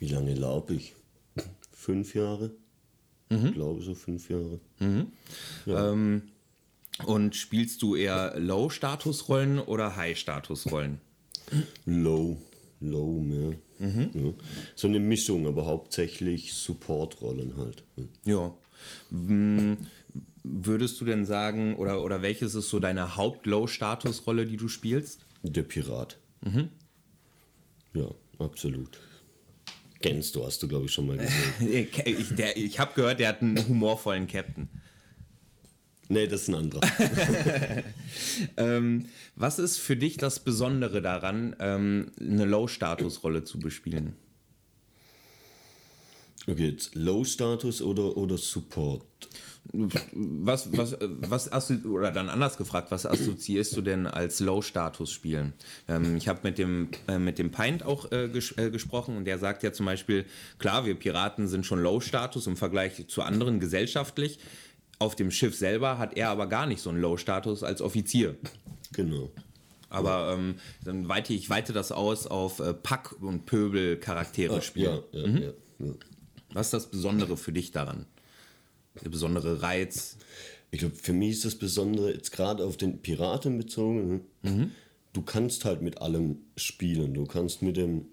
[0.01, 0.94] Wie lange lab ich?
[1.72, 2.51] Fünf Jahre?
[3.31, 3.47] Mhm.
[3.47, 4.61] Ich glaube so fünf Jahre.
[4.79, 5.07] Mhm.
[5.67, 5.93] Ja.
[5.93, 6.23] Ähm,
[7.07, 11.01] und spielst du eher Low-Status-Rollen oder High-Status-Rollen?
[11.87, 12.38] Low,
[12.81, 13.55] Low mehr.
[13.79, 14.11] Mhm.
[14.14, 14.33] Ja.
[14.75, 17.85] So eine Mischung, aber hauptsächlich Support-Rollen halt.
[18.25, 18.53] Ja.
[19.11, 19.77] Hm,
[20.43, 25.21] würdest du denn sagen, oder, oder welches ist so deine Haupt-Low-Status-Rolle, die du spielst?
[25.43, 26.19] Der Pirat.
[26.43, 26.69] Mhm.
[27.95, 28.99] Ja, absolut.
[30.01, 31.17] Kennst du, hast du, glaube ich, schon mal
[31.59, 31.89] gesehen.
[32.05, 34.69] ich ich habe gehört, der hat einen humorvollen Captain.
[36.09, 36.81] Nee, das ist ein anderer.
[38.57, 39.07] ähm,
[39.37, 44.17] was ist für dich das Besondere daran, ähm, eine Low-Status-Rolle zu bespielen?
[46.47, 49.29] Okay, jetzt Low-Status oder, oder Support?
[49.72, 55.52] Was, was, was oder dann anders gefragt, was assoziierst du denn als Low-Status spielen?
[55.88, 59.26] Ähm, ich habe mit dem, äh, mit dem Pint auch äh, ges äh, gesprochen und
[59.26, 60.24] der sagt ja zum Beispiel,
[60.59, 64.38] klar, wir Piraten sind schon Low-Status im Vergleich zu anderen gesellschaftlich.
[64.98, 68.37] Auf dem Schiff selber hat er aber gar nicht so einen Low-Status als Offizier.
[68.92, 69.31] Genau.
[69.90, 75.00] Aber ähm, dann weite ich weite das aus auf äh, Pack- und Pöbel-Charaktere spielen.
[75.12, 75.37] Ja, ja, mhm.
[75.38, 75.92] ja, ja.
[76.52, 78.07] Was ist das Besondere für dich daran?
[79.05, 80.17] Der besondere Reiz?
[80.71, 84.09] Ich glaube, für mich ist das Besondere jetzt gerade auf den Piraten bezogen.
[84.09, 84.51] Ne?
[84.51, 84.71] Mhm.
[85.13, 87.15] Du kannst halt mit allem spielen.
[87.15, 88.07] Du kannst mit dem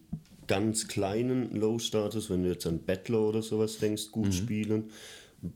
[0.48, 4.32] ganz kleinen Low-Status, wenn du jetzt an Battler oder sowas denkst, gut mhm.
[4.32, 4.84] spielen,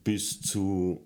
[0.03, 1.05] bis zu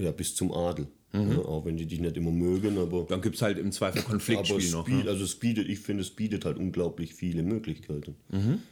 [0.00, 0.86] ja, bis zum Adel.
[1.12, 1.32] Mhm.
[1.32, 3.04] Ja, auch wenn die dich nicht immer mögen, aber.
[3.08, 4.88] Dann gibt es halt im Zweifel Konfliktspiel noch.
[4.88, 5.04] Ne?
[5.06, 8.14] Also es bietet, ich finde, es bietet halt unglaublich viele Möglichkeiten.
[8.30, 8.62] Mhm.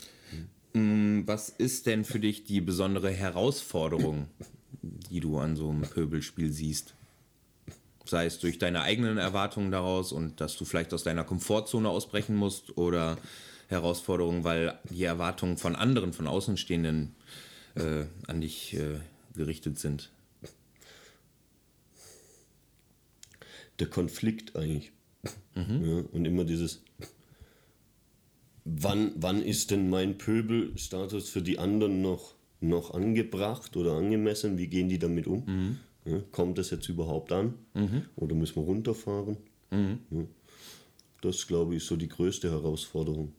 [0.75, 1.23] Mhm.
[1.27, 4.27] Was ist denn für dich die besondere Herausforderung,
[5.11, 6.95] die du an so einem Pöbelspiel siehst?
[8.05, 12.37] Sei es durch deine eigenen Erwartungen daraus und dass du vielleicht aus deiner Komfortzone ausbrechen
[12.37, 13.19] musst oder
[13.69, 17.15] Herausforderungen, weil die Erwartungen von anderen, von Außenstehenden
[17.75, 19.01] äh, an dich äh,
[19.35, 20.11] gerichtet sind.
[23.79, 24.93] der Konflikt eigentlich.
[25.55, 25.85] Mhm.
[25.85, 26.83] Ja, und immer dieses,
[28.65, 34.59] wann, wann ist denn mein Pöbelstatus für die anderen noch, noch angebracht oder angemessen?
[34.59, 35.45] Wie gehen die damit um?
[35.47, 35.79] Mhm.
[36.05, 37.55] Ja, kommt das jetzt überhaupt an?
[37.75, 38.03] Mhm.
[38.17, 39.37] Oder müssen wir runterfahren?
[39.71, 39.99] Mhm.
[40.11, 40.25] Ja,
[41.21, 43.33] das, glaube ich, ist so die größte Herausforderung.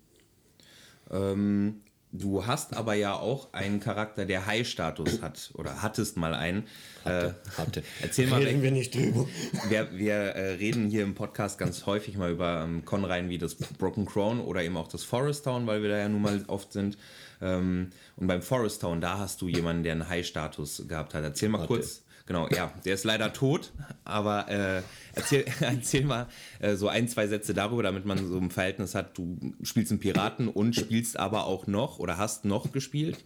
[1.09, 1.81] Ähm,
[2.13, 6.63] Du hast aber ja auch einen Charakter, der High-Status hat oder hattest mal einen.
[7.03, 7.35] Hatte.
[7.45, 7.83] Äh, hatte.
[8.01, 8.41] Erzähl mal.
[8.41, 9.27] Reden wir nicht drüber.
[9.67, 13.55] Wir, wir äh, reden hier im Podcast ganz häufig mal über ähm, Conrein wie das
[13.55, 16.71] Broken Crown oder eben auch das Forest Town, weil wir da ja nun mal oft
[16.71, 16.97] sind.
[17.41, 21.23] Ähm, und beim Forest Town, da hast du jemanden, der einen High-Status gehabt hat.
[21.23, 21.67] Erzähl mal hatte.
[21.67, 22.03] kurz.
[22.27, 23.71] Genau, ja, der ist leider tot,
[24.03, 24.81] aber äh,
[25.13, 26.27] erzähl, erzähl mal
[26.59, 29.17] äh, so ein, zwei Sätze darüber, damit man so ein Verhältnis hat.
[29.17, 33.23] Du spielst einen Piraten und spielst aber auch noch oder hast noch gespielt?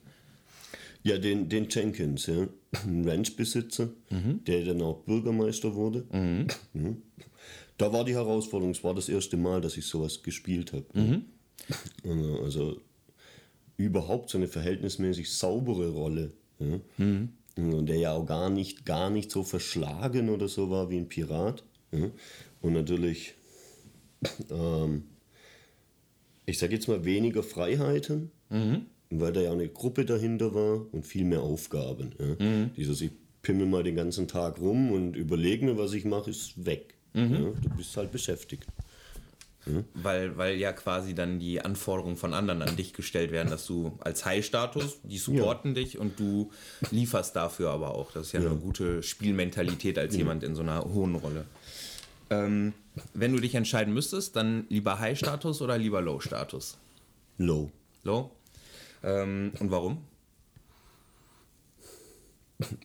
[1.02, 2.48] Ja, den, den Jenkins, ja.
[2.86, 4.44] ein Ranchbesitzer, mhm.
[4.46, 6.06] der dann auch Bürgermeister wurde.
[6.12, 6.48] Mhm.
[6.74, 7.02] Mhm.
[7.80, 10.86] Da war die Herausforderung, es war das erste Mal, dass ich sowas gespielt habe.
[10.94, 11.26] Mhm.
[12.44, 12.80] Also
[13.86, 16.32] überhaupt so eine verhältnismäßig saubere Rolle.
[16.60, 16.80] Ja.
[16.98, 17.30] Mhm.
[17.58, 21.10] Und der ja auch gar nicht, gar nicht so verschlagen oder so war wie ein
[21.10, 21.64] Pirat.
[22.62, 23.36] Und natürlich,
[24.50, 25.04] ähm,
[26.46, 28.86] ich sage jetzt mal, weniger Freiheiten, mhm.
[29.10, 32.14] weil da ja eine Gruppe dahinter war und viel mehr Aufgaben.
[32.20, 32.46] Ja.
[32.46, 32.72] Mhm.
[32.78, 36.66] Dieses, ich pimmel mal den ganzen Tag rum und überlege mir, was ich mache, ist
[36.66, 36.96] weg.
[37.14, 37.34] Mhm.
[37.34, 37.40] Ja.
[37.62, 38.66] Du bist halt beschäftigt.
[39.66, 39.86] Mhm.
[39.94, 43.98] Weil, weil ja quasi dann die Anforderungen von anderen an dich gestellt werden, dass du
[44.00, 45.84] als High-Status, die supporten ja.
[45.84, 46.52] dich und du
[46.90, 48.12] lieferst dafür aber auch.
[48.12, 48.50] Das ist ja, ja.
[48.50, 51.46] eine gute Spielmentalität als jemand in so einer hohen Rolle.
[52.32, 52.74] Ähm,
[53.14, 56.78] wenn du dich entscheiden müsstest, dann lieber High-Status oder lieber Low-Status?
[57.38, 57.72] Low.
[58.04, 58.32] Low?
[59.04, 60.00] Ähm, und warum?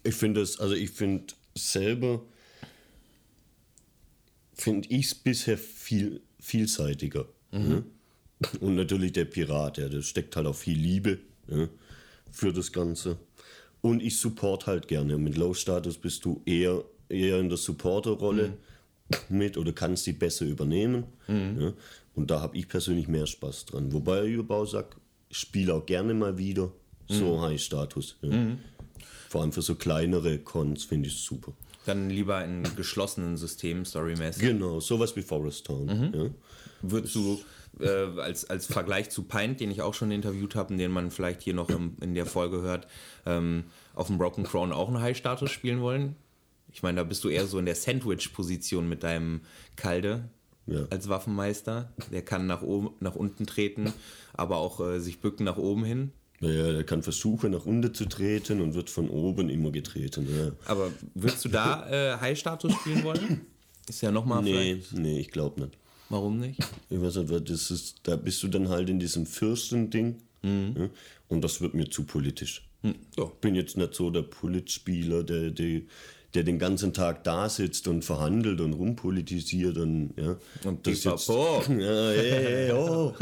[0.03, 2.23] Ich finde es, also ich finde selber,
[4.55, 7.26] finde ich es bisher viel vielseitiger.
[7.52, 7.85] Mhm.
[8.61, 11.18] Und natürlich der Pirat, ja, da steckt halt auch viel Liebe.
[11.48, 11.68] Ja.
[12.37, 13.16] für das Ganze.
[13.80, 15.18] Und ich support halt gerne.
[15.18, 18.54] Mit Low-Status bist du eher, eher in der Supporter-Rolle
[19.28, 21.04] mit oder kannst die besser übernehmen.
[21.28, 21.72] Ja.
[22.14, 23.92] Und da habe ich persönlich mehr Spaß dran.
[23.92, 24.96] Wobei auch sage,
[25.28, 26.72] ich spiele auch gerne mal wieder
[27.09, 28.16] so High-Status.
[28.22, 28.56] Ja.
[29.28, 31.52] Vor allem für so kleinere Cons finde ich es super.
[31.87, 34.42] Dann lieber in geschlossenen Systemen, storymäßig.
[34.42, 36.12] Genau, sowas wie Forest Town.
[36.14, 36.31] Ja.
[36.83, 37.40] Würdest du
[37.81, 37.88] äh,
[38.20, 41.42] als, als Vergleich zu Pint, den ich auch schon interviewt habe und den man vielleicht
[41.42, 42.87] hier noch im, in der Folge hört,
[43.25, 46.16] ähm, auf dem Broken Crown auch einen High-Status spielen wollen?
[46.72, 49.40] Ich meine, da bist du eher so in der Sandwich-Position mit deinem
[49.77, 50.29] Kalde
[50.66, 50.87] Ja.
[50.90, 51.92] als Waffenmeister.
[52.12, 53.92] Der kann nach, oben, nach unten treten,
[54.35, 56.12] aber auch äh, sich bücken nach oben hin.
[56.40, 60.29] Ja, der kann versuchen, nach unten zu treten und wird von oben immer getreten.
[60.29, 60.53] Ja.
[60.66, 63.46] Aber würdest du da äh, High-Status spielen wollen?
[63.88, 65.79] Ist ja nochmal Nee, nee, ich glaube nicht.
[66.09, 66.61] Warum nicht?
[66.90, 70.16] Ich weiß nicht, weil das ist, da bist du dann halt in diesem Fürsten-Ding.
[70.42, 70.88] Ja,
[71.29, 72.68] und das wird mir zu politisch.
[72.83, 73.25] Hm, ja.
[73.25, 75.83] Ich bin jetzt nicht so der Politspieler, der, der,
[76.37, 80.37] der den ganzen Tag da sitzt und verhandelt und rumpolitisiert und ja.
[80.64, 83.14] Und das jetzt, ja, hey, hey, oh.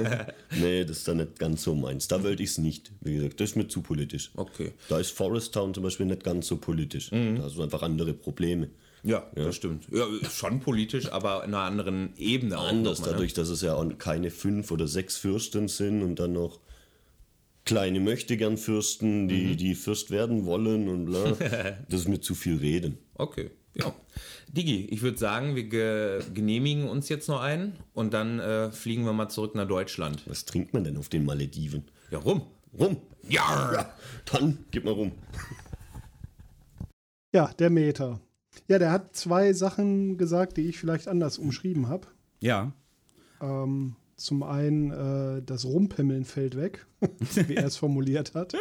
[0.60, 2.08] nee, das ist dann nicht ganz so meins.
[2.08, 2.92] Da wollte ich es nicht.
[3.00, 4.30] Wie gesagt, das ist mir zu politisch.
[4.36, 4.72] Okay.
[4.88, 7.10] Da ist Forest Town zum Beispiel nicht ganz so politisch.
[7.10, 8.68] Da hast du einfach andere Probleme.
[9.02, 9.86] Ja, das stimmt.
[9.90, 12.68] Ja, schon politisch, aber in einer anderen Ebene auch.
[12.68, 13.08] Anders, ne?
[13.10, 16.60] dadurch, dass es ja auch keine fünf oder sechs Fürsten sind und dann noch
[17.68, 21.36] kleine Möchtegern-Fürsten, die, die Fürst werden wollen und bla.
[21.88, 22.96] Das ist mir zu viel Reden.
[23.14, 23.94] Okay, ja.
[24.48, 29.04] Digi, ich würde sagen, wir ge genehmigen uns jetzt noch einen und dann äh, fliegen
[29.04, 30.22] wir mal zurück nach Deutschland.
[30.26, 31.84] Was trinkt man denn auf den Malediven?
[32.10, 32.42] Ja, rum.
[32.78, 32.96] Rum.
[33.28, 33.72] Ja.
[33.72, 33.94] Ja,
[34.32, 35.12] dann gib mal rum.
[37.34, 38.18] Ja, der Meter.
[38.66, 42.06] Ja, der hat zwei Sachen gesagt, die ich vielleicht anders umschrieben habe.
[42.40, 42.72] Ja.
[43.42, 46.86] Ähm, zum einen, äh, das Rumpimmeln fällt weg,
[47.46, 48.54] wie er es formuliert hat.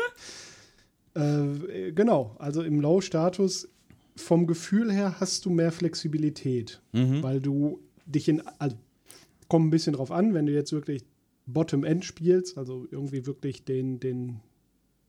[1.13, 3.67] Äh, genau, also im Low-Status,
[4.15, 8.75] vom Gefühl her hast du mehr Flexibilität, weil du dich in, also
[9.47, 11.05] kommt ein bisschen drauf an, wenn du jetzt wirklich
[11.45, 14.39] Bottom-End spielst, also irgendwie wirklich den, den,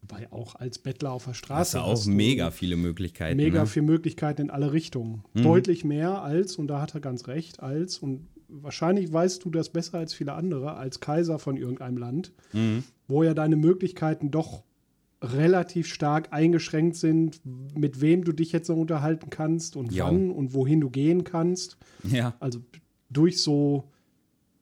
[0.03, 3.39] wobei auch als Bettler auf der Hast Straße du auch du mega viele Möglichkeiten.
[3.39, 3.67] mega ne?
[3.67, 5.25] viele Möglichkeiten in alle Richtungen.
[5.33, 9.69] Deutlich mehr als, und da hat er ganz recht, als, und wahrscheinlich weißt du das
[9.71, 12.33] besser als viele andere, als Kaiser von irgendeinem Land,
[13.07, 14.65] wo ja deine Möglichkeiten doch
[15.23, 17.41] relativ stark eingeschränkt sind,
[17.77, 20.07] mit wem du dich jetzt noch unterhalten kannst und Ja.
[20.07, 21.77] wann und wohin du gehen kannst.
[22.05, 22.35] Ja.
[22.39, 22.61] Also
[23.11, 23.85] durch so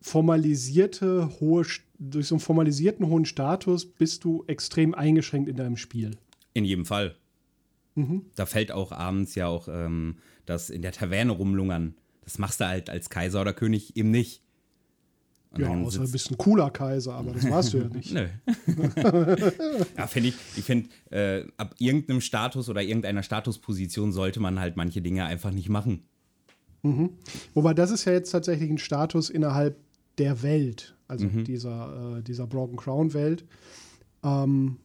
[0.01, 1.65] formalisierte hohe,
[1.99, 6.13] durch so einen formalisierten hohen Status bist du extrem eingeschränkt in deinem Spiel.
[6.55, 7.17] In jedem Fall.
[8.35, 11.95] Da fällt auch abends ja auch ähm, das in der Taverne rumlungern.
[12.27, 14.43] Das machst du halt als Kaiser oder König eben nicht.
[15.53, 18.13] Und Ja, außer du bist ein cooler Kaiser, aber das warst du ja nicht.
[18.15, 18.27] Nö.
[19.97, 24.77] ja, finde ich, ich finde, äh, ab irgendeinem Status oder irgendeiner Statusposition sollte man halt
[24.77, 26.03] manche Dinge einfach nicht machen.
[27.55, 29.77] Wobei das ist ja jetzt tatsächlich ein Status innerhalb
[30.19, 33.45] der Welt, also dieser, äh, dieser Broken Crown Welt.
[34.23, 34.77] Ähm,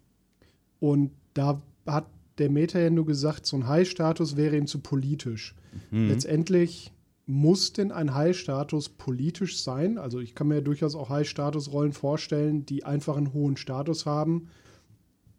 [0.80, 2.08] und da hat
[2.40, 5.56] der Meta ja nur gesagt, so ein High-Status wäre ihm zu politisch.
[5.92, 6.92] Letztendlich
[7.32, 9.98] muss denn ein High-Status politisch sein?
[9.98, 14.50] Also ich kann mir ja durchaus auch High-Status-Rollen vorstellen, die einfach einen hohen Status haben,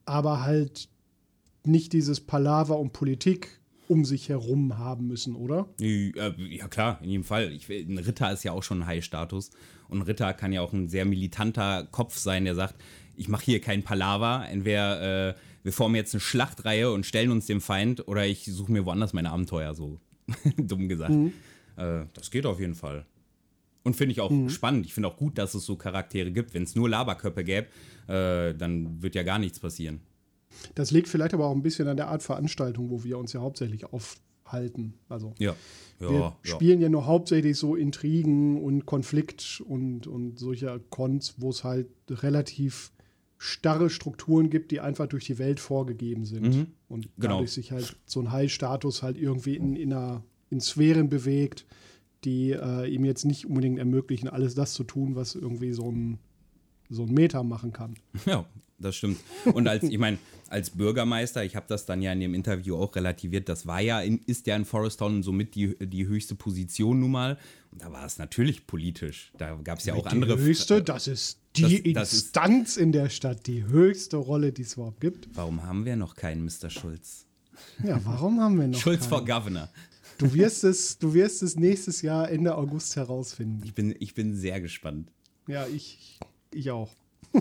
[0.04, 0.88] aber halt
[1.64, 5.68] nicht dieses Palaver um Politik um sich herum haben müssen, oder?
[5.78, 7.52] Ja, ja, klar, in jedem Fall.
[7.52, 9.50] Ich, ein Ritter ist ja auch schon ein High-Status.
[9.88, 12.76] Und ein Ritter kann ja auch ein sehr militanter Kopf sein, der sagt,
[13.16, 14.46] ich mache hier kein Palaver.
[14.48, 18.72] Entweder äh, wir formen jetzt eine Schlachtreihe und stellen uns dem Feind oder ich suche
[18.72, 20.00] mir woanders meine Abenteuer, so
[20.56, 21.12] dumm gesagt.
[21.76, 23.06] Äh, das geht auf jeden Fall.
[23.84, 24.86] Und finde ich auch spannend.
[24.86, 26.54] Ich finde auch gut, dass es so Charaktere gibt.
[26.54, 27.66] Wenn es nur Laberköpfe gäbe,
[28.06, 30.00] äh, dann wird ja gar nichts passieren.
[30.76, 33.40] Das liegt vielleicht aber auch ein bisschen an der Art Veranstaltung, wo wir uns ja
[33.40, 34.94] hauptsächlich aufhalten.
[35.08, 35.56] Also Ja.
[35.98, 36.36] wir Ja, ja.
[36.44, 41.88] spielen ja nur hauptsächlich so Intrigen und Konflikt und, und solche Cons, wo es halt
[42.08, 42.92] relativ
[43.38, 46.68] starre Strukturen gibt, die einfach durch die Welt vorgegeben sind.
[46.88, 47.34] Und Genau.
[47.34, 50.22] dadurch sich halt so ein High-Status halt irgendwie in, in, einer,
[50.52, 51.64] in Sphären bewegt,
[52.24, 56.18] die äh, ihm jetzt nicht unbedingt ermöglichen, alles das zu tun, was irgendwie so ein,
[56.88, 57.94] so ein Meta machen kann.
[58.26, 58.44] Ja,
[58.78, 59.18] das stimmt.
[59.44, 62.94] Und als, ich meine, als Bürgermeister, ich habe das dann ja in dem Interview auch
[62.96, 66.98] relativiert, das war ja, in, ist ja in Forest Town somit die, die höchste Position
[67.00, 67.38] nun mal.
[67.70, 69.32] Und da war es natürlich politisch.
[69.38, 70.36] Da gab es ja auch die andere.
[70.38, 74.62] höchste, das ist die Das- das ist- Instanz in der Stadt, die höchste Rolle, die
[74.62, 75.28] es überhaupt gibt.
[75.34, 76.68] Warum haben wir noch keinen Mr.
[76.70, 77.26] Schulz?
[77.84, 79.08] Ja, warum haben wir noch Schulz keinen?
[79.10, 79.68] for Governor.
[80.18, 83.60] Du wirst es, du wirst es nächstes Jahr Ende August herausfinden.
[83.64, 85.10] Ich bin, ich bin sehr gespannt.
[85.46, 86.18] Ja, ich,
[86.52, 86.90] ich auch.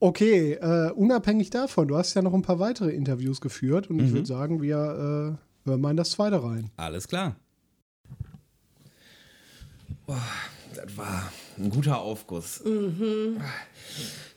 [0.00, 4.10] Okay, äh, unabhängig davon, du hast ja noch ein paar weitere Interviews geführt und ich
[4.10, 4.14] Mhm.
[4.14, 6.68] würde sagen, wir äh, hören mal in das zweite rein.
[6.76, 7.36] Alles klar.
[10.06, 10.20] Boah,
[10.74, 12.62] das war ein guter Aufguss.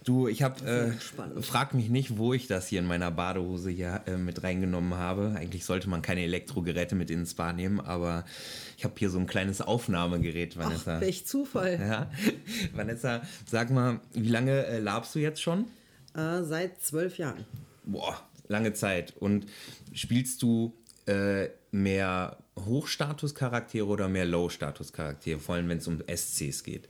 [0.04, 4.04] Du, ich habe, äh, frag mich nicht, wo ich das hier in meiner Badehose hier
[4.08, 5.36] äh, mit reingenommen habe.
[5.38, 8.24] Eigentlich sollte man keine Elektrogeräte mit ins Spa nehmen, aber
[8.78, 11.02] ich habe hier so ein kleines Aufnahmegerät, Ach, Vanessa.
[11.02, 11.78] welch Zufall.
[11.80, 12.10] ja.
[12.74, 15.66] Vanessa, sag mal, wie lange äh, labst du jetzt schon?
[16.16, 17.44] Äh, seit zwölf Jahren.
[17.84, 19.14] Boah, lange Zeit.
[19.20, 19.46] Und
[19.94, 20.74] spielst du
[21.06, 26.88] äh, mehr Hochstatus-Charaktere oder mehr Low-Status-Charaktere, vor allem wenn es um SCs geht?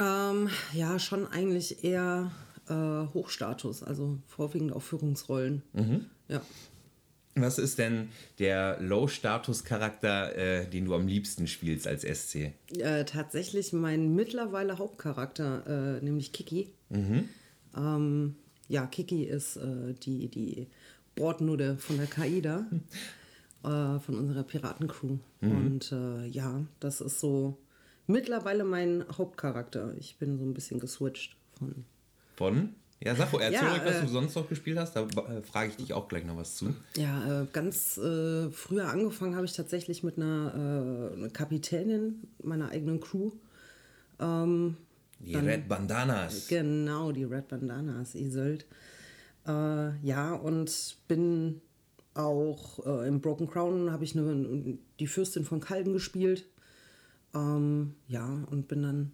[0.00, 2.30] Ähm, ja, schon eigentlich eher
[2.68, 2.72] äh,
[3.12, 5.62] Hochstatus, also vorwiegend auf Führungsrollen.
[6.28, 6.42] Ja.
[7.36, 12.52] Was ist denn der Low-Status-Charakter, äh, den du am liebsten spielst als SC?
[12.76, 16.72] Äh, tatsächlich mein mittlerweile Hauptcharakter, äh, nämlich Kiki.
[17.76, 18.34] Ähm,
[18.68, 20.66] ja, Kiki ist äh, die, die
[21.14, 22.66] Bordnude von der KIDA,
[23.64, 25.18] äh, von unserer Piratencrew.
[25.40, 27.56] Und äh, ja, das ist so
[28.10, 29.94] mittlerweile mein Hauptcharakter.
[29.98, 31.84] Ich bin so ein bisschen geswitcht von.
[32.36, 32.74] Von?
[33.02, 34.94] Ja, sag, erzähl Ja, ruhig, was äh, du sonst noch gespielt hast.
[34.94, 36.74] Da äh, frage ich dich auch gleich noch was zu.
[36.96, 42.68] Ja, äh, ganz äh, früher angefangen habe ich tatsächlich mit einer, äh, einer Kapitänin meiner
[42.68, 43.30] eigenen Crew.
[44.18, 44.76] Ähm,
[45.18, 46.48] Die Red Bandanas.
[46.48, 48.66] Genau, die Red Bandanas, Isold.
[49.46, 51.62] Äh, ja, und bin
[52.12, 56.44] auch im Broken Crown habe ich eine, die Fürstin von Kalden gespielt.
[57.34, 59.12] Ähm, ja, und bin dann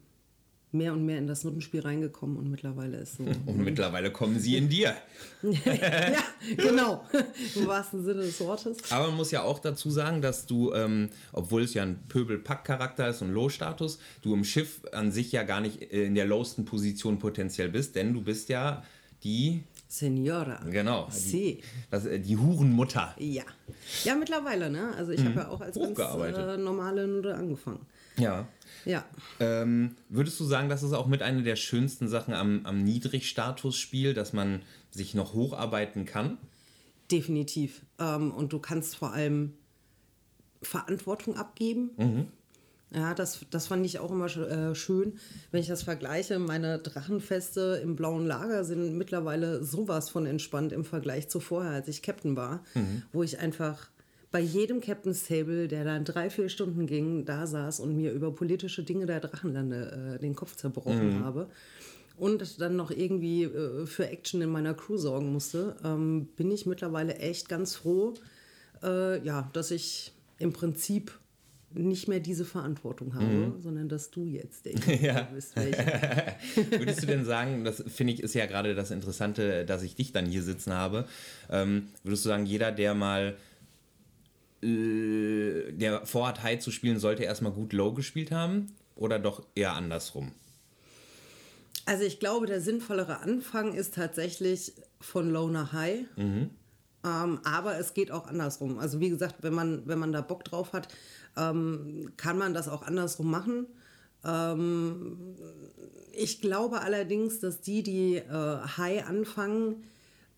[0.76, 3.24] mehr und mehr in das Nuttenspiel reingekommen und mittlerweile ist so.
[3.46, 4.94] Und mittlerweile kommen sie in dir.
[5.42, 6.22] ja,
[6.56, 7.04] genau.
[7.54, 8.78] Im wahrsten Sinne des Wortes.
[8.90, 13.08] Aber man muss ja auch dazu sagen, dass du, ähm, obwohl es ja ein Pöbel-Pack-Charakter
[13.08, 16.64] ist und Low-Status, du im Schiff an sich ja gar nicht äh, in der lowsten
[16.64, 18.82] Position potenziell bist, denn du bist ja
[19.22, 20.60] die, Senora.
[20.70, 21.30] genau, Sie.
[21.30, 23.14] die, das, äh, die Hurenmutter.
[23.18, 23.44] Ja.
[24.04, 24.92] Ja, mittlerweile, ne?
[24.96, 27.86] Also ich habe ja auch als ganz äh, normale Nude angefangen.
[28.18, 28.48] Ja.
[28.84, 29.04] Ja.
[29.40, 34.14] Ähm, würdest du sagen, das ist auch mit einer der schönsten Sachen am, am Niedrigstatus-Spiel,
[34.14, 36.38] dass man sich noch hocharbeiten kann?
[37.10, 37.82] Definitiv.
[37.98, 39.54] Ähm, und du kannst vor allem
[40.62, 41.90] Verantwortung abgeben.
[42.94, 45.18] Ja, das, das fand ich auch immer äh, schön,
[45.50, 46.38] wenn ich das vergleiche.
[46.38, 51.88] Meine Drachenfeste im blauen Lager sind mittlerweile sowas von entspannt im Vergleich zu vorher, als
[51.88, 52.64] ich Captain war,
[53.12, 53.90] wo ich einfach
[54.30, 58.32] bei jedem Captain's Table, der dann drei, vier Stunden ging, da saß und mir über
[58.34, 61.48] politische Dinge der Drachenlande äh, den Kopf zerbrochen habe
[62.16, 66.66] und dann noch irgendwie äh, für Action in meiner Crew sorgen musste, ähm, bin ich
[66.66, 68.14] mittlerweile echt ganz froh,
[68.82, 71.12] äh, ja, dass ich im Prinzip
[71.74, 75.22] nicht mehr diese Verantwortung habe, sondern dass du jetzt derjenige Ja.
[75.22, 75.54] bist.
[75.56, 80.12] Würdest du denn sagen, das finde ich ist ja gerade das Interessante, dass ich dich
[80.12, 81.06] dann hier sitzen habe,
[81.50, 83.36] ähm, würdest du sagen, jeder, der mal
[84.62, 88.72] äh, der vorhat, High zu spielen, sollte erstmal gut Low gespielt haben?
[88.94, 90.32] Oder doch eher andersrum?
[91.84, 96.06] Also ich glaube, der sinnvollere Anfang ist tatsächlich von Low nach High.
[97.04, 98.78] Ähm, aber es geht auch andersrum.
[98.78, 100.88] Also wie gesagt, wenn man, wenn man da Bock drauf hat,
[101.36, 103.66] ähm, kann man das auch andersrum machen.
[104.24, 105.36] Ähm,
[106.12, 109.84] ich glaube allerdings, dass die, die äh, High anfangen,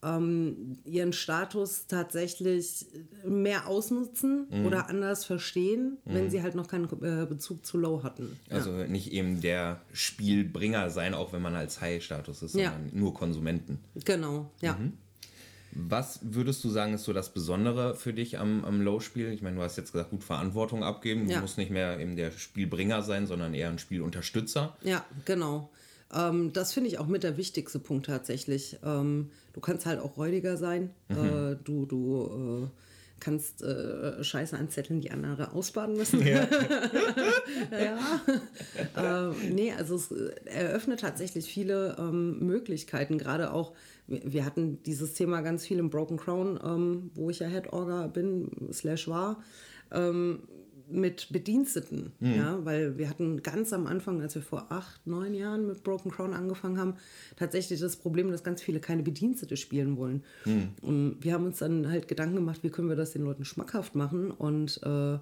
[0.03, 2.86] ähm, ihren Status tatsächlich
[3.24, 8.38] mehr ausnutzen oder anders verstehen, wenn sie halt noch keinen äh, Bezug zu Low hatten.
[8.51, 12.72] Also nicht eben der Spielbringer sein, auch wenn man als High-Status ist, Ja.
[12.72, 13.78] sondern nur Konsumenten.
[14.05, 14.78] Genau, ja.
[15.72, 19.32] Was würdest du sagen, ist so das Besondere für dich am, am Low-Spiel?
[19.32, 21.26] Ich meine, du hast jetzt gesagt, gut Verantwortung abgeben.
[21.26, 21.40] Du Ja.
[21.40, 24.76] musst nicht mehr eben der Spielbringer sein, sondern eher ein Spielunterstützer.
[24.82, 25.70] Ja, genau.
[26.15, 28.79] Ähm, das finde ich auch mit der wichtigste Punkt tatsächlich.
[28.85, 30.91] Ähm, du kannst halt auch räudiger sein.
[31.09, 32.69] Äh, du du äh,
[33.21, 36.27] kannst äh, Scheiße anzetteln, die andere ausbaden müssen.
[36.27, 36.47] Ja.
[39.31, 43.19] ähm, nee, also es äh, eröffnet tatsächlich viele ähm, Möglichkeiten.
[43.19, 43.73] Gerade auch,
[44.07, 47.73] wir, wir hatten dieses Thema ganz viel im Broken Crown, ähm, wo ich ja Head
[47.73, 49.43] Orga bin, slash war.
[49.91, 50.43] Ähm,
[50.91, 55.66] mit Bediensteten, ja, weil wir hatten ganz am Anfang, als wir vor acht, neun Jahren
[55.66, 56.95] mit Broken Crown angefangen haben,
[57.36, 60.24] tatsächlich das Problem, dass ganz viele keine Bedienstete spielen wollen.
[60.82, 63.95] Und wir haben uns dann halt Gedanken gemacht, wie können wir das den Leuten schmackhaft
[63.95, 65.18] machen und äh,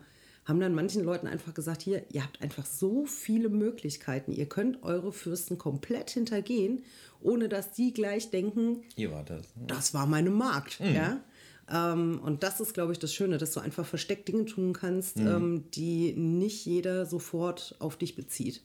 [0.46, 4.82] haben dann manchen Leuten einfach gesagt, hier, ihr habt einfach so viele Möglichkeiten, ihr könnt
[4.84, 6.84] eure Fürsten komplett hintergehen,
[7.20, 9.56] ohne dass die gleich denken, Ihr wart das.
[9.56, 9.64] ne?
[9.66, 10.78] das war meine Markt.
[10.78, 11.20] Ja?
[11.72, 15.18] Ähm, und das ist, glaube ich, das Schöne, dass du einfach versteckt Dinge tun kannst,
[15.18, 18.62] ähm, die nicht jeder sofort auf dich bezieht.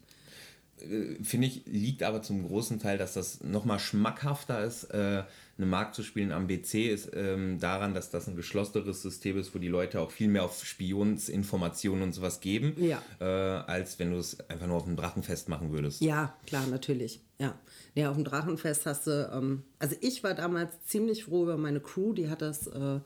[0.81, 5.23] Äh, finde ich, liegt aber zum großen Teil, dass das nochmal schmackhafter ist, äh,
[5.57, 9.53] eine Mark zu spielen am BC, ist ähm, daran, dass das ein geschlosseneres System ist,
[9.53, 13.01] wo die Leute auch viel mehr auf Spionsinformationen und sowas geben, Ja.
[13.19, 16.01] äh, als wenn du es einfach nur auf einem Drachenfest machen würdest.
[16.01, 17.21] Ja, klar, natürlich.
[17.39, 17.59] Ja.
[17.93, 21.79] Ja, auf dem Drachenfest hast du, ähm, also ich war damals ziemlich froh über meine
[21.79, 22.99] Crew, die hat das äh,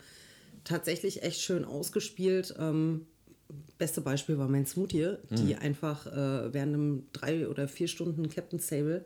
[0.64, 2.56] tatsächlich echt schön ausgespielt.
[2.60, 3.06] Ähm,
[3.78, 8.60] beste Beispiel war mein Smoothie, die einfach äh, während einem drei oder vier Stunden Captain
[8.60, 9.06] Stable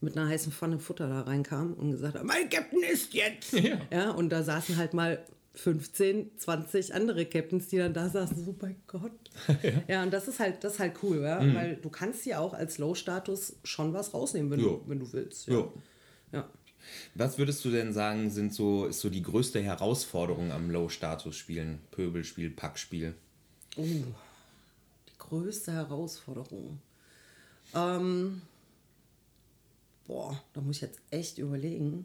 [0.00, 3.52] mit einer heißen Pfanne Futter da reinkam und gesagt hat, mein Captain ist jetzt.
[3.90, 4.10] Ja.
[4.10, 5.24] und da saßen halt mal
[5.54, 9.12] 15, 20 andere Captains, die dann da saßen, so bei Gott.
[9.88, 10.02] ja.
[10.02, 11.38] und das ist halt, das ist halt cool, ja?
[11.54, 15.46] weil du kannst ja auch als Low-Status schon was rausnehmen, wenn, du, wenn du willst.
[15.46, 15.68] Ja.
[16.32, 16.48] Ja.
[17.14, 21.78] Was würdest du denn sagen, sind so, ist so die größte Herausforderung am Low-Status-Spielen?
[21.90, 23.14] Pöbelspiel, Packspiel?
[23.76, 26.78] Oh, die größte Herausforderung.
[27.74, 28.42] Ähm,
[30.06, 32.04] boah, da muss ich jetzt echt überlegen.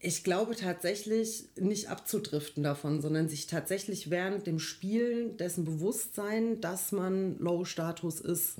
[0.00, 6.60] Ich glaube tatsächlich nicht abzudriften davon, sondern sich tatsächlich während dem Spielen dessen bewusst sein,
[6.60, 8.58] dass man Low-Status ist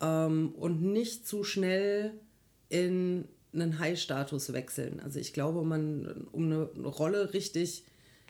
[0.00, 2.12] ähm, und nicht zu schnell
[2.70, 5.00] in einen High-Status wechseln.
[5.00, 7.84] Also ich glaube, man, um eine Rolle richtig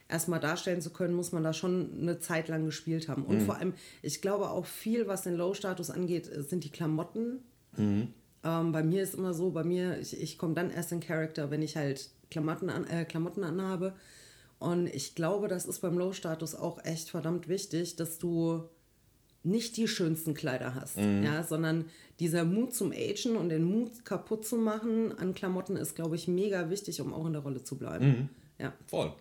[0.08, 3.24] erstmal darstellen zu können, muss man da schon eine Zeit lang gespielt haben.
[3.24, 7.40] Und vor allem, ich glaube auch viel, was den Low-Status angeht, sind die Klamotten.
[8.44, 11.50] Ähm, bei mir ist immer so, bei mir, ich, ich komme dann erst in Charakter,
[11.50, 13.94] wenn ich halt Klamotten, an, äh, Klamotten anhabe.
[14.58, 18.62] Und ich glaube, das ist beim Low-Status auch echt verdammt wichtig, dass du
[19.42, 21.84] nicht die schönsten Kleider hast, ja, sondern
[22.18, 26.26] dieser Mut zum Agen und den Mut kaputt zu machen an Klamotten ist, glaube ich,
[26.26, 28.28] mega wichtig, um auch in der Rolle zu bleiben.
[28.58, 28.72] Ja.
[28.86, 29.12] Voll.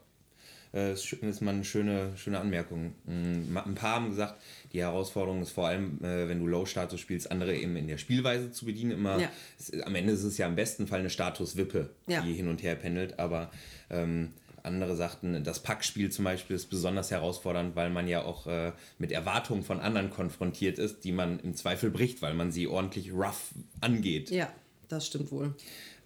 [0.76, 2.94] Äh, ist, mal eine schöne, schöne Anmerkung.
[3.06, 4.42] Mm, Ein paar haben gesagt,
[4.74, 8.52] die Herausforderung ist vor allem, äh, wenn du Low-Status spielst, andere eben in der Spielweise
[8.52, 8.92] zu bedienen.
[8.92, 9.30] Immer, Ja.
[9.58, 12.22] es, am Ende ist es ja im besten Fall eine Status-Wippe, Ja.
[12.22, 13.52] die hin und her pendelt, aber
[13.90, 18.74] ähm, andere sagten, das Packspiel zum Beispiel ist besonders herausfordernd, weil man ja auch äh,
[18.98, 23.14] mit Erwartungen von anderen konfrontiert ist, die man im Zweifel bricht, weil man sie ordentlich
[23.14, 24.30] rough angeht.
[24.32, 24.52] ja,
[24.90, 25.54] das stimmt wohl.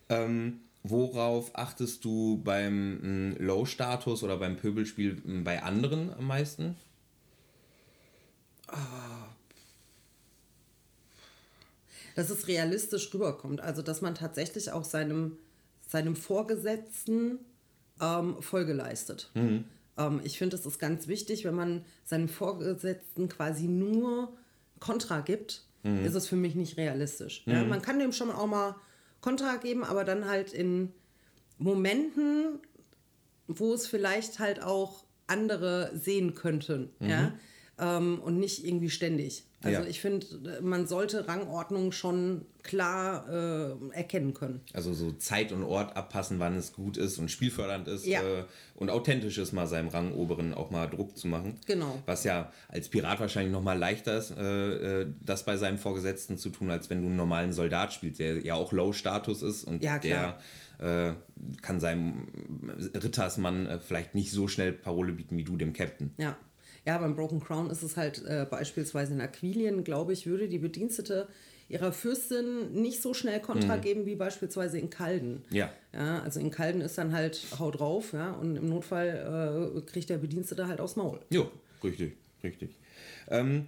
[0.09, 6.75] Ähm, worauf achtest du beim mm, Low-Status oder beim Pöbelspiel mm, bei anderen am meisten?
[12.15, 13.61] dass es realistisch rüberkommt.
[13.61, 15.37] Also, dass man tatsächlich auch seinem,
[15.87, 17.39] seinem Vorgesetzten
[18.01, 19.31] ähm, Folge leistet.
[19.97, 24.33] Ähm, ich finde, es ist ganz wichtig, wenn man seinem Vorgesetzten quasi nur
[24.79, 27.43] Kontra gibt, ist es für mich nicht realistisch.
[27.45, 28.75] Ja, man kann dem schon auch mal
[29.21, 30.93] Kontra geben, aber dann halt in
[31.57, 32.59] Momenten,
[33.47, 36.91] wo es vielleicht halt auch andere sehen könnten.
[36.99, 37.33] Ja?
[37.77, 39.45] Ähm, und nicht irgendwie ständig.
[39.61, 39.87] Also Ja.
[39.87, 40.25] ich finde,
[40.61, 44.61] man sollte Rangordnung schon klar äh, erkennen können.
[44.73, 48.21] Also so Zeit und Ort abpassen, wann es gut ist und spielfördernd ist Ja.
[48.21, 48.43] äh,
[48.75, 51.57] und authentisch ist, mal seinem Rangoberen auch mal Druck zu machen.
[51.67, 52.01] Genau.
[52.05, 56.37] Was ja als Pirat wahrscheinlich noch mal leichter ist, äh, äh, das bei seinem Vorgesetzten
[56.37, 59.83] zu tun, als wenn du einen normalen Soldat spielst, der ja auch Low-Status ist und
[59.83, 60.37] Ja, der
[60.79, 61.13] äh,
[61.61, 62.27] kann seinem
[62.93, 66.13] Rittersmann äh, vielleicht nicht so schnell Parole bieten wie du dem Captain.
[66.17, 66.37] Ja.
[66.89, 70.57] Ja, beim Broken Crown ist es halt äh, beispielsweise in Aquilien, glaube ich, würde die
[70.57, 71.27] Bedienstete
[71.67, 75.43] ihrer Fürstin nicht so schnell Kontra geben wie beispielsweise in Calden.
[75.51, 75.71] Ja.
[75.93, 80.09] Ja, also in Calden ist dann halt Hau drauf, ja, und im Notfall äh, kriegt
[80.09, 81.19] der Bedienstete halt aufs Maul.
[81.29, 81.51] Jo,
[81.83, 82.13] richtig,
[82.43, 82.71] richtig.
[83.27, 83.67] Ähm,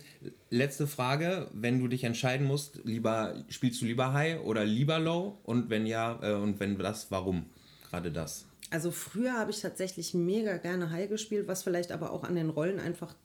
[0.50, 5.38] letzte Frage, wenn du dich entscheiden musst, lieber spielst du lieber High oder lieber Low
[5.44, 7.46] und wenn ja, äh, und wenn das, warum?
[7.88, 8.48] Gerade das.
[8.72, 12.50] Also früher habe ich tatsächlich mega gerne High gespielt, was vielleicht aber auch an den
[12.50, 13.16] Rollen einfach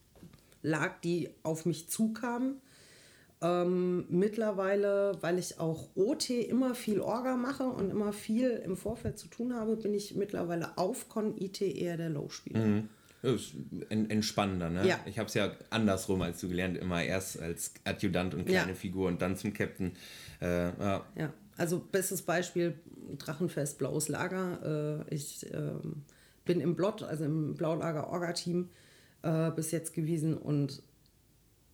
[0.63, 2.61] lag, die auf mich zukamen.
[3.43, 9.19] Ähm, mittlerweile, weil ich auch OT immer viel Orga mache und immer viel im Vorfeld
[9.19, 12.83] zu tun habe, bin ich mittlerweile auf Con IT eher der Low-Spieler.
[13.91, 14.87] En- entspannender, ne?
[14.87, 15.01] Ja.
[15.05, 18.75] Ich habe es ja andersrum als du gelernt, immer erst als Adjutant und kleine Ja.
[18.75, 19.93] Figur und dann zum Captain.
[20.41, 21.05] Äh, ja.
[21.17, 22.75] Ja, also bestes Beispiel,
[23.19, 25.05] Drachenfest, Blaues Lager.
[25.09, 26.03] Äh, ich ähm,
[26.45, 28.69] bin im Blot, also im Blaulager Orga-Team
[29.23, 30.83] äh, bis jetzt gewesen und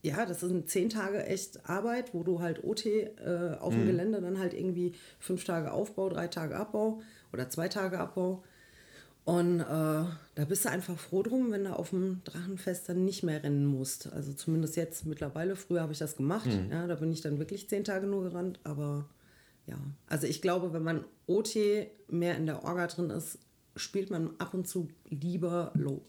[0.05, 4.21] ja, das sind zehn Tage echt Arbeit, wo du halt OT äh, auf dem Gelände
[4.21, 7.01] dann halt irgendwie fünf Tage Aufbau, drei Tage Abbau
[7.33, 8.43] oder zwei Tage Abbau.
[9.25, 13.23] Und äh, da bist du einfach froh drum, wenn du auf dem Drachenfest dann nicht
[13.23, 14.13] mehr rennen musst.
[14.13, 15.55] Also zumindest jetzt mittlerweile.
[15.55, 16.49] Früher habe ich das gemacht.
[16.69, 18.59] Ja, da bin ich dann wirklich zehn Tage nur gerannt.
[18.65, 19.09] Aber
[19.67, 21.57] ja, also ich glaube, wenn man OT
[22.09, 23.39] mehr in der Orga drin ist,
[23.77, 26.03] spielt man ab und zu lieber Low.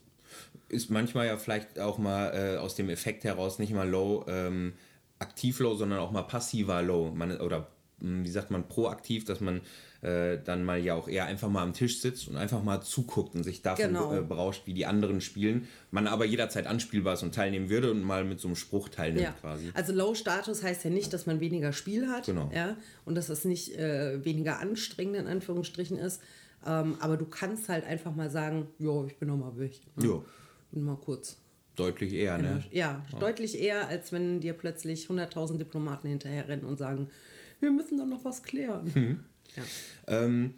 [0.69, 4.25] Ist manchmal ja vielleicht auch mal äh, aus dem Effekt heraus nicht mal Low.
[4.27, 4.73] Ähm,
[5.19, 7.11] aktiv-Low, sondern auch mal passiver Low.
[7.11, 7.67] Man, oder
[7.99, 9.61] wie sagt man, proaktiv, dass man
[10.03, 13.35] äh, dann mal ja auch eher einfach mal am Tisch sitzt und einfach mal zuguckt
[13.35, 14.13] und sich davon Genau.
[14.13, 15.67] äh, berauscht, wie die anderen spielen.
[15.91, 19.23] Man aber jederzeit anspielbar ist und teilnehmen würde und mal mit so einem Spruch teilnimmt
[19.23, 19.31] Ja.
[19.31, 19.71] quasi.
[19.73, 22.51] Also Low-Status heißt ja nicht, dass man weniger Spiel hat Genau.
[22.53, 22.75] ja,
[23.05, 26.21] und dass es nicht äh, weniger anstrengend in Anführungsstrichen ist.
[26.65, 29.79] Ähm, aber du kannst halt einfach mal sagen, jo, ich bin noch mal weg.
[29.95, 30.05] Ne?
[30.05, 30.25] Jo.
[30.71, 31.37] Bin mal kurz.
[31.75, 32.63] Deutlich eher, ne?
[32.71, 37.09] Ja, deutlich eher, als wenn dir plötzlich 100.000 Diplomaten hinterherrennen und sagen,
[37.59, 38.91] wir müssen doch noch was klären.
[38.93, 39.19] Mhm.
[39.55, 39.63] Ja.
[40.07, 40.55] Ähm,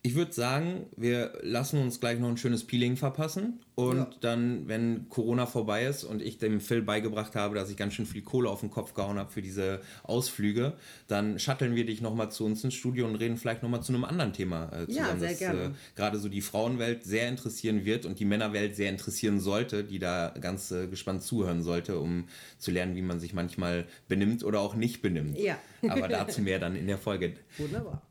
[0.00, 3.60] ich würde sagen, wir lassen uns gleich noch ein schönes Peeling verpassen.
[3.74, 4.10] Und Ja.
[4.20, 8.06] dann, wenn Corona vorbei ist und ich dem Phil beigebracht habe, dass ich ganz schön
[8.06, 10.74] viel Kohle auf den Kopf gehauen habe für diese Ausflüge,
[11.08, 14.04] dann shutteln wir dich nochmal zu uns ins Studio und reden vielleicht nochmal zu einem
[14.04, 15.62] anderen Thema äh, Ja, zusammen, sehr das gerne.
[15.64, 19.98] Äh, gerade so die Frauenwelt sehr interessieren wird und die Männerwelt sehr interessieren sollte, die
[19.98, 22.28] da ganz äh, gespannt zuhören sollte, um
[22.58, 25.38] zu lernen, wie man sich manchmal benimmt oder auch nicht benimmt.
[25.38, 25.58] Ja.
[25.88, 27.34] Aber dazu mehr dann in der Folge.
[27.58, 28.07] Wunderbar.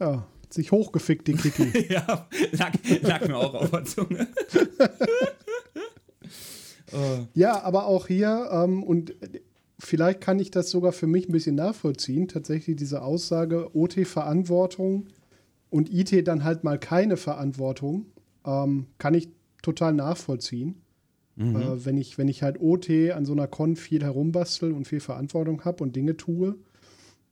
[0.00, 1.86] Ja, hat sich hochgefickt, die Kiki.
[1.92, 2.72] Ja, lag,
[3.02, 4.28] lag mir auch auf der Zunge.
[7.34, 9.14] Ja, aber auch hier, ähm, und
[9.78, 15.06] vielleicht kann ich das sogar für mich ein bisschen nachvollziehen, tatsächlich diese Aussage, OT-Verantwortung
[15.70, 18.06] und IT dann halt mal keine Verantwortung,
[18.44, 19.28] ähm, kann ich
[19.62, 20.82] total nachvollziehen.
[21.38, 25.00] Äh, wenn, ich, wenn ich halt OT an so einer Con viel herumbastel und viel
[25.00, 26.56] Verantwortung habe und Dinge tue,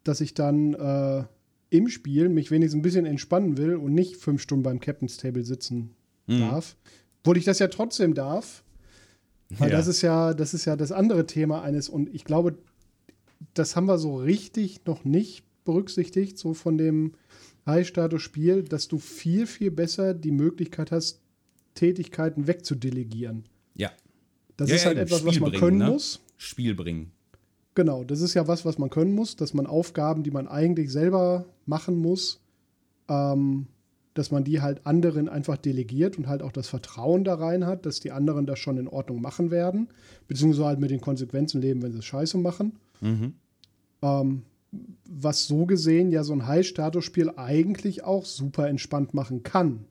[0.05, 1.25] dass ich dann äh,
[1.71, 5.45] im Spiel mich wenigstens ein bisschen entspannen will und nicht fünf Stunden beim Captain's Table
[5.45, 5.95] sitzen
[6.27, 6.77] darf.
[7.21, 8.62] Obwohl ich das ja trotzdem darf.
[9.51, 9.77] Weil Ja.
[9.79, 12.59] das ist ja, das ist ja das andere Thema eines, und ich glaube,
[13.55, 17.12] das haben wir so richtig noch nicht berücksichtigt, so von dem
[17.66, 21.21] High-Status-Spiel, dass du viel, viel besser die Möglichkeit hast,
[21.75, 23.45] Tätigkeiten wegzudelegieren.
[23.75, 23.91] Ja.
[24.57, 25.87] Das Ja, ist ja, halt eben, etwas, was Spiel man bringen, können ne?
[25.91, 26.21] muss.
[26.37, 27.12] Spiel bringen.
[27.79, 30.91] Genau, das ist ja was, was man können muss, dass man Aufgaben, die man eigentlich
[30.91, 32.41] selber machen muss,
[33.09, 33.68] ähm,
[34.14, 37.87] dass man die halt anderen einfach delegiert und halt auch das Vertrauen da rein hat,
[37.87, 39.87] dass die anderen das schon in Ordnung machen werden,
[40.26, 42.72] beziehungsweise halt mit den Konsequenzen leben, wenn sie es scheiße machen.
[44.03, 44.43] Ähm,
[45.09, 49.85] was so gesehen ja so ein High-Status-Spiel eigentlich auch super entspannt machen kann.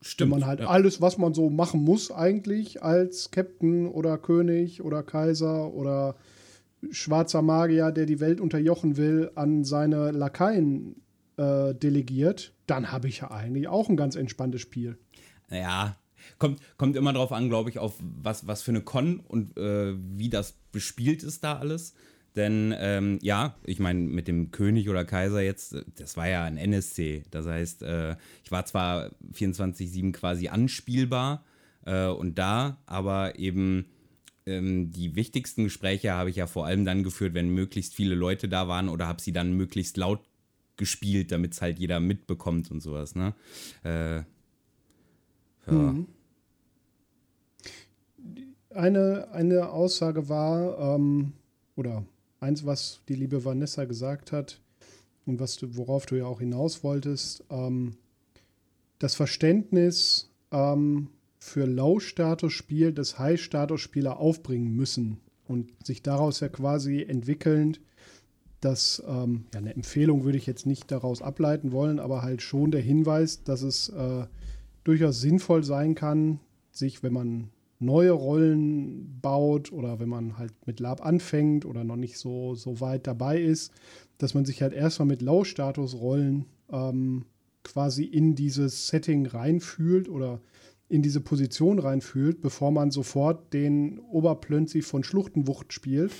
[0.00, 0.30] Stimmt.
[0.30, 0.68] Wenn man halt ja.
[0.68, 6.14] alles, was man so machen muss, eigentlich als Captain oder König oder Kaiser oder
[6.90, 11.02] schwarzer Magier, der die Welt unterjochen will, an seine Lakaien
[11.36, 14.98] äh, delegiert, dann habe ich ja eigentlich auch ein ganz entspanntes Spiel.
[15.50, 15.96] Ja,
[16.38, 19.94] kommt, kommt immer drauf an, glaube ich, auf was, was für eine Con und äh,
[19.96, 21.94] wie das bespielt ist da alles.
[22.34, 26.56] Denn ähm, ja, ich meine, mit dem König oder Kaiser jetzt, das war ja ein
[26.56, 27.24] NSC.
[27.30, 31.44] Das heißt, äh, ich war zwar 24-7 quasi anspielbar
[31.84, 33.86] äh, und da, aber eben
[34.46, 38.48] ähm, die wichtigsten Gespräche habe ich ja vor allem dann geführt, wenn möglichst viele Leute
[38.48, 40.20] da waren oder habe sie dann möglichst laut
[40.76, 43.14] gespielt, damit es halt jeder mitbekommt und sowas.
[43.14, 43.34] Ne?
[43.84, 44.22] Äh,
[45.70, 45.94] ja.
[48.70, 51.34] Eine, eine Aussage war, ähm,
[51.76, 52.04] oder
[52.40, 54.60] eins, was die liebe Vanessa gesagt hat
[55.26, 57.96] und was du, worauf du ja auch hinaus wolltest, ähm,
[58.98, 61.08] das Verständnis ähm,
[61.42, 67.80] für Low-Status-Spiel das High-Status-Spieler aufbringen müssen und sich daraus ja quasi entwickelnd,
[68.60, 72.70] dass, ähm, ja, eine Empfehlung würde ich jetzt nicht daraus ableiten wollen, aber halt schon
[72.70, 74.26] der Hinweis, dass es äh,
[74.84, 76.38] durchaus sinnvoll sein kann,
[76.70, 81.96] sich, wenn man neue Rollen baut oder wenn man halt mit Lab anfängt oder noch
[81.96, 83.72] nicht so, so weit dabei ist,
[84.18, 87.24] dass man sich halt erstmal mit Low-Status-Rollen ähm,
[87.64, 90.40] quasi in dieses Setting reinfühlt oder
[90.92, 96.12] in diese Position reinfühlt, bevor man sofort den Oberplönzi von Schluchtenwucht spielt.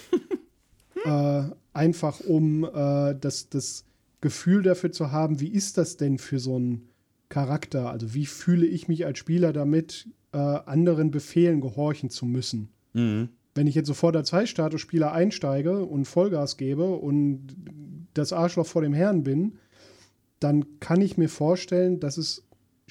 [1.05, 1.43] äh,
[1.75, 3.85] einfach um äh, das, das
[4.23, 6.89] Gefühl dafür zu haben, wie ist das denn für so einen
[7.29, 7.91] Charakter?
[7.91, 12.71] Also wie fühle ich mich als Spieler damit, äh, anderen Befehlen gehorchen zu müssen?
[12.95, 13.29] Mhm.
[13.55, 17.55] Wenn ich jetzt sofort als High-Status-Spieler einsteige und Vollgas gebe und
[18.15, 19.59] das Arschloch vor dem Herrn bin,
[20.41, 22.43] dann kann ich mir vorstellen, dass es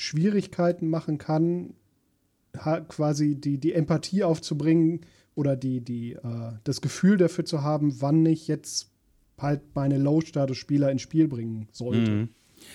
[0.01, 1.75] Schwierigkeiten machen kann,
[2.89, 5.01] quasi die, die Empathie aufzubringen
[5.35, 8.91] oder die, die, äh, das Gefühl dafür zu haben, wann ich jetzt
[9.37, 12.11] halt meine Low-Status-Spieler ins Spiel bringen sollte.
[12.11, 12.29] Mhm.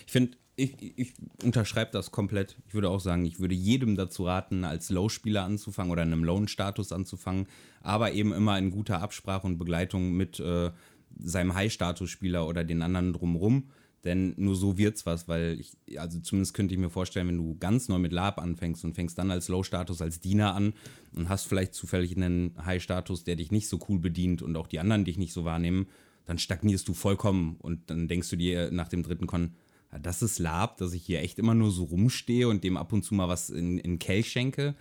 [0.07, 2.57] Ich finde, ich, ich unterschreibe das komplett.
[2.69, 6.25] Ich würde auch sagen, ich würde jedem dazu raten, als Low-Spieler anzufangen oder in einem
[6.25, 7.47] Lone-Status anzufangen,
[7.83, 10.71] aber eben immer in guter Absprache und Begleitung mit äh,
[11.19, 13.65] seinem High-Status-Spieler oder den anderen drumherum.
[14.07, 17.57] Denn nur so wird's was, weil ich, also zumindest könnte ich mir vorstellen, wenn du
[17.59, 20.75] ganz neu mit Lab anfängst und fängst dann als Low-Status, als Diener an
[21.13, 24.79] und hast vielleicht zufällig einen High-Status, der dich nicht so cool bedient und auch die
[24.79, 25.89] anderen dich nicht so wahrnehmen,
[26.25, 29.55] dann stagnierst du vollkommen und dann denkst du dir nach dem dritten Con,
[29.91, 32.93] ja, das ist Lab, dass ich hier echt immer nur so rumstehe und dem ab
[32.93, 34.77] und zu mal was in, in Kelch schenke.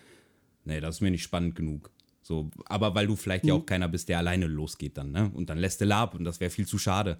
[0.65, 1.89] Nee, das ist mir nicht spannend genug.
[2.21, 3.49] So, aber weil du vielleicht mhm.
[3.49, 5.31] ja auch keiner bist, der alleine losgeht dann, ne?
[5.33, 7.19] Und dann lässt du Lab und das wäre viel zu schade.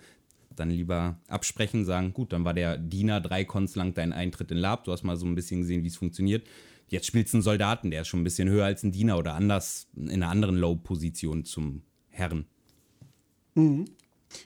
[0.55, 4.57] Dann lieber absprechen, sagen, gut, dann war der Diener drei Cons lang dein Eintritt in
[4.57, 6.45] Lab, du hast mal so ein bisschen gesehen, wie es funktioniert.
[6.87, 9.33] Jetzt spielst du einen Soldaten, der ist schon ein bisschen höher als ein Diener oder
[9.33, 12.45] anders in einer anderen Low-Position zum Herren.
[13.55, 13.85] Mhm.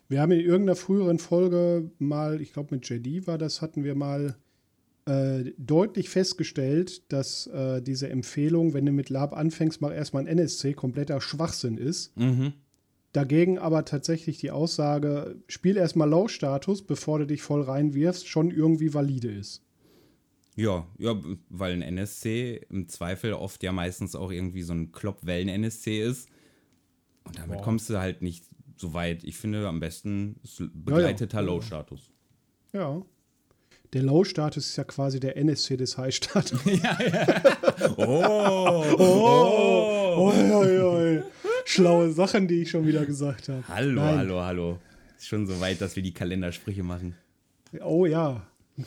[0.07, 3.95] Wir haben in irgendeiner früheren Folge mal, ich glaube mit JD war das, hatten wir
[3.95, 4.35] mal
[5.05, 10.27] äh, deutlich festgestellt, dass äh, diese Empfehlung, wenn du mit Lab anfängst, mach erstmal ein
[10.27, 12.15] NSC, kompletter Schwachsinn ist.
[12.17, 12.53] Mhm.
[13.11, 18.93] Dagegen aber tatsächlich die Aussage, spiel erstmal Low-Status, bevor du dich voll reinwirfst, schon irgendwie
[18.93, 19.63] valide ist.
[20.55, 21.15] Ja, ja,
[21.49, 26.29] weil ein NSC im Zweifel oft ja meistens auch irgendwie so ein Kloppwellen-NSC ist.
[27.23, 27.63] Und damit Boah.
[27.63, 28.43] kommst du halt nicht
[28.77, 29.23] so weit.
[29.23, 30.39] Ich finde am besten
[30.73, 31.47] begleiteter ja, ja.
[31.47, 32.09] Low-Status.
[32.73, 33.01] Ja.
[33.93, 36.59] Der Low-Status ist ja quasi der NSC des High-Status.
[36.65, 37.43] ja, ja.
[37.97, 39.33] Oh, oh, oh,
[40.17, 41.23] oh, oh,
[41.65, 43.63] Schlaue Sachen, die ich schon wieder gesagt habe.
[43.67, 44.17] Hallo, Nein.
[44.17, 44.79] hallo, hallo.
[45.17, 47.15] Ist schon so weit, dass wir die Kalendersprüche machen.
[47.83, 48.41] Oh ja.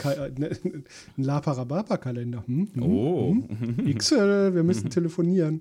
[0.05, 0.85] Ein, ne, ein
[1.23, 2.45] Laparabapa-Kalender.
[2.47, 2.71] Hm?
[2.73, 2.83] Hm?
[2.83, 3.35] Oh.
[3.35, 3.95] Hm?
[3.99, 5.61] XL, wir müssen telefonieren.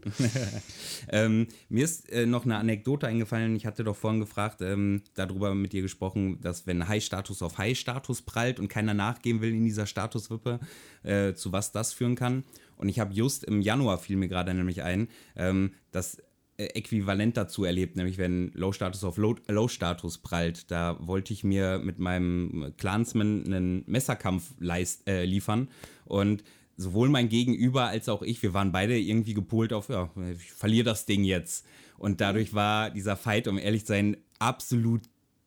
[1.10, 3.56] ähm, mir ist äh, noch eine Anekdote eingefallen.
[3.58, 8.22] Ich hatte doch vorhin gefragt, ähm, darüber mit dir gesprochen, dass wenn High-Status auf High-Status
[8.22, 10.60] prallt und keiner nachgeben will in dieser Statuswippe,
[11.04, 12.46] äh, zu was das führen kann.
[12.78, 16.22] Und ich habe just im Januar, fiel mir gerade nämlich ein, ähm, dass äh,
[16.70, 20.72] äquivalent dazu erlebt, nämlich wenn Low-Status auf Low-Status prallt.
[20.72, 25.70] Da wollte ich mir mit meinem Clansman einen Messerkampf leist, äh, liefern
[26.06, 26.44] und
[26.78, 30.86] sowohl mein Gegenüber als auch ich, wir waren beide irgendwie gepolt auf, ja, ich verliere
[30.86, 31.66] das Ding jetzt.
[31.98, 35.02] Und dadurch war dieser Fight, um ehrlich zu sein, absolut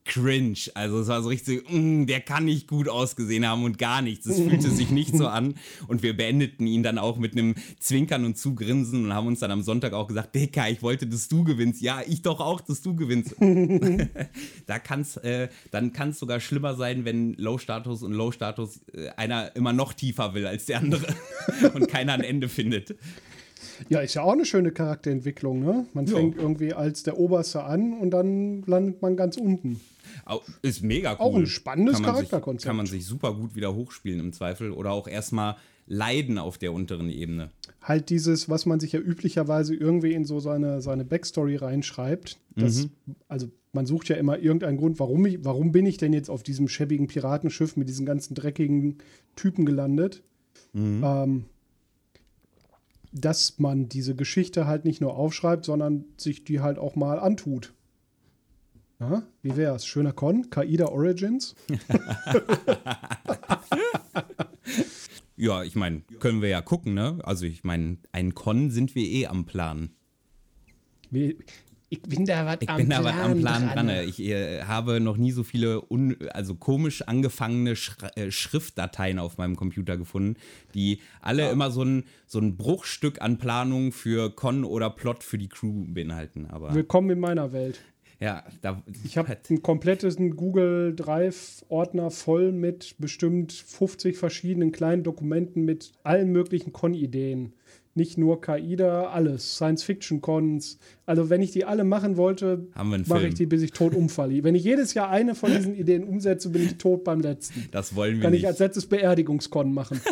[0.05, 0.59] cringe.
[0.74, 4.26] Also es war so richtig, mm, der kann nicht gut ausgesehen haben und gar nichts.
[4.26, 5.55] Es fühlte sich nicht so an.
[5.88, 9.50] Und wir beendeten ihn dann auch mit einem Zwinkern und Zugrinsen und haben uns dann
[9.50, 11.80] am Sonntag auch gesagt, Dicker, ich wollte, dass du gewinnst.
[11.80, 13.34] Ja, ich doch auch, dass du gewinnst.
[14.66, 19.57] da kann's, äh, dann kann es sogar schlimmer sein, wenn Low-Status und Low-Status äh, einer
[19.57, 21.07] immer noch tiefer will als der andere
[21.74, 22.94] und keiner ein Ende findet.
[23.88, 25.86] Ja, ist ja auch eine schöne Charakterentwicklung, ne?
[25.94, 29.80] Man fängt irgendwie als der Oberste an und dann landet man ganz unten.
[30.62, 31.18] Ist mega cool.
[31.18, 32.62] Auch ein spannendes kann Charakterkonzept.
[32.62, 35.57] Sich, kann man sich super gut wieder hochspielen im Zweifel oder auch erstmal
[35.87, 37.51] leiden auf der unteren Ebene.
[37.83, 42.39] Halt dieses, was man sich ja üblicherweise irgendwie in so seine, seine Backstory reinschreibt.
[42.57, 42.91] Das, mhm.
[43.29, 46.43] Also man sucht ja immer irgendeinen Grund, warum, ich, warum bin ich denn jetzt auf
[46.43, 48.99] diesem schäbigen Piratenschiff mit diesen ganzen dreckigen
[49.37, 50.22] Typen gelandet.
[50.72, 51.03] Mhm.
[51.05, 51.45] Ähm,
[53.12, 57.72] dass man diese Geschichte halt nicht nur aufschreibt, sondern sich die halt auch mal antut.
[59.01, 59.86] Aha, wie wär's?
[59.86, 60.51] Schöner Con?
[60.51, 61.55] Kaida Origins?
[65.36, 67.18] ja, ich meine, können wir ja gucken, ne?
[67.24, 69.90] Also ich meine, ein Con sind wir eh am Plan.
[71.11, 71.36] Wie,
[71.88, 73.86] ich bin da was am, am Plan dran.
[73.86, 74.09] dran.
[74.09, 79.38] Ich äh, habe noch nie so viele un, also komisch angefangene Sch äh, Schriftdateien auf
[79.38, 80.36] meinem Computer gefunden,
[80.74, 81.51] die alle ja.
[81.51, 85.84] immer so ein, so ein Bruchstück an Planung für Con oder Plot für die Crew
[85.86, 86.47] beinhalten.
[86.47, 87.80] Aber Willkommen in meiner Welt.
[88.25, 95.66] Ja, da, ich habe einen kompletten Google Drive-Ordner voll mit bestimmt 50 verschiedenen kleinen Dokumenten
[95.66, 97.53] mit allen möglichen Con-Ideen.
[97.95, 99.57] Nicht nur KIDA, alles.
[99.57, 100.79] Science-Fiction-Cons.
[101.05, 102.66] Also, wenn ich die alle machen wollte,
[103.07, 104.43] mache ich die, bis ich tot umfalle.
[104.43, 107.68] wenn ich jedes Jahr eine von diesen Ideen umsetze, bin ich tot beim letzten.
[107.72, 108.41] Das wollen wir Kann nicht.
[108.41, 110.01] ich als letztes Beerdigungskon machen.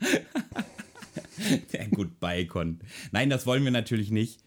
[1.72, 2.80] Der Goodbye-Con.
[3.12, 4.40] Nein, das wollen wir natürlich nicht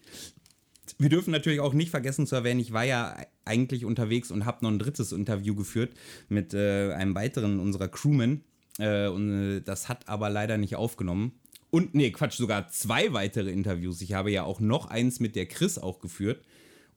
[0.98, 4.64] wir dürfen natürlich auch nicht vergessen zu erwähnen, ich war ja eigentlich unterwegs und habe
[4.64, 5.94] noch ein drittes Interview geführt
[6.30, 8.44] mit äh, einem weiteren unserer Crewmen.
[8.80, 11.34] Äh, und äh, das hat aber leider nicht aufgenommen.
[11.70, 14.02] Und nee, Quatsch, sogar zwei weitere Interviews.
[14.02, 16.42] Ich habe ja auch noch eins mit der Chris auch geführt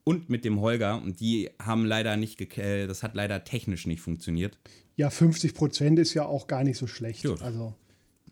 [0.05, 4.01] und mit dem Holger und die haben leider nicht, äh, das hat leider technisch nicht
[4.01, 4.57] funktioniert.
[4.95, 7.23] Ja, 50 Prozent ist ja auch gar nicht so schlecht.
[7.23, 7.41] Gut.
[7.41, 7.73] Also,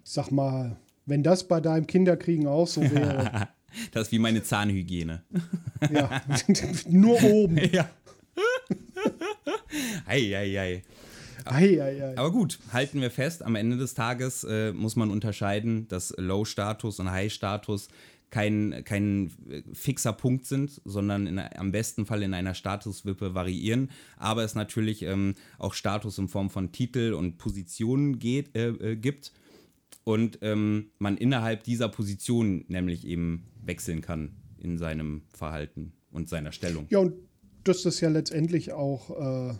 [0.03, 3.49] ich sag mal, wenn das bei deinem Kinderkriegen auch so wäre.
[3.91, 5.23] Das ist wie meine Zahnhygiene.
[5.91, 6.21] Ja,
[6.89, 7.57] nur oben.
[7.71, 7.89] Ja.
[10.05, 10.83] Ei, ei, ei.
[11.45, 12.17] Ei, ei, ei.
[12.17, 16.99] Aber gut, halten wir fest, am Ende des Tages äh, muss man unterscheiden, dass Low-Status
[16.99, 17.89] und High-Status
[18.29, 23.89] kein, kein äh, fixer Punkt sind, sondern in, am besten Fall in einer Statuswippe variieren,
[24.17, 28.95] aber es natürlich ähm, auch Status in Form von Titel und Positionen geht, äh, äh,
[28.95, 29.31] gibt
[30.03, 36.51] und ähm, man innerhalb dieser Position nämlich eben wechseln kann in seinem Verhalten und seiner
[36.51, 36.87] Stellung.
[36.89, 37.13] Ja, und
[37.63, 39.53] dass das ja letztendlich auch äh,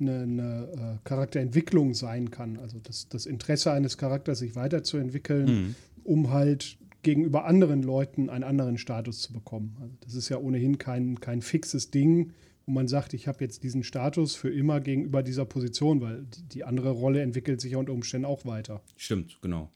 [0.00, 2.56] eine, eine äh, Charakterentwicklung sein kann.
[2.56, 5.74] Also das, das Interesse eines Charakters, sich weiterzuentwickeln, Mhm.
[6.04, 9.76] um halt gegenüber anderen Leuten einen anderen Status zu bekommen.
[9.80, 12.32] Also das ist ja ohnehin kein, kein fixes Ding,
[12.70, 16.42] wo man sagt, ich habe jetzt diesen Status für immer gegenüber dieser Position, weil die,
[16.44, 18.80] die andere Rolle entwickelt sich ja unter Umständen auch weiter.
[18.96, 19.72] Stimmt, genau.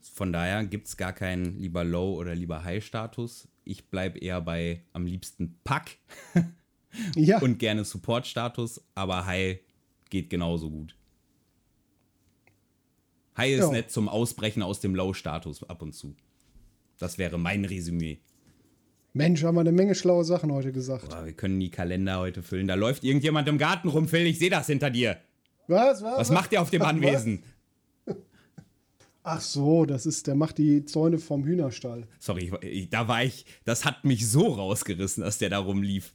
[0.00, 3.48] Von daher gibt es gar keinen lieber Low- oder lieber High-Status.
[3.64, 5.98] Ich bleibe eher bei am liebsten Pack
[7.16, 9.58] Ja, und gerne Support-Status, aber High
[10.08, 10.96] geht genauso gut.
[13.36, 13.72] High ist Ja.
[13.72, 16.16] nett zum Ausbrechen aus dem Low-Status ab und zu.
[16.98, 18.20] Das wäre mein Resümee.
[19.14, 21.10] Mensch, haben wir eine Menge schlaue Sachen heute gesagt.
[21.10, 22.66] Boah, wir können die Kalender heute füllen.
[22.66, 24.26] Da läuft irgendjemand im Garten rum, Phil.
[24.26, 25.18] Ich sehe das hinter dir.
[25.68, 26.18] Was, was?
[26.18, 26.88] Was macht ihr auf dem Was?
[26.88, 27.42] Anwesen?
[29.22, 32.08] Ach so, das ist, der macht die Zäune vom Hühnerstall.
[32.18, 33.44] Sorry, ich, da war ich.
[33.64, 36.14] Das hat mich so rausgerissen, dass der da rumlief.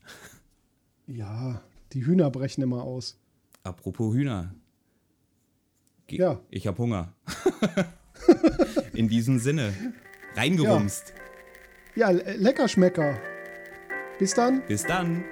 [1.05, 1.61] Ja,
[1.93, 3.19] die Hühner brechen immer aus.
[3.63, 4.55] Apropos Hühner.
[6.07, 6.39] Ge Ja.
[6.49, 7.13] Ich hab Hunger.
[8.93, 9.73] In diesem Sinne.
[10.35, 11.13] Reingerumst.
[11.15, 11.16] Ja,
[12.11, 13.15] le- lecker Schmecker.
[14.19, 14.61] Bis dann.
[14.67, 15.23] Bis dann.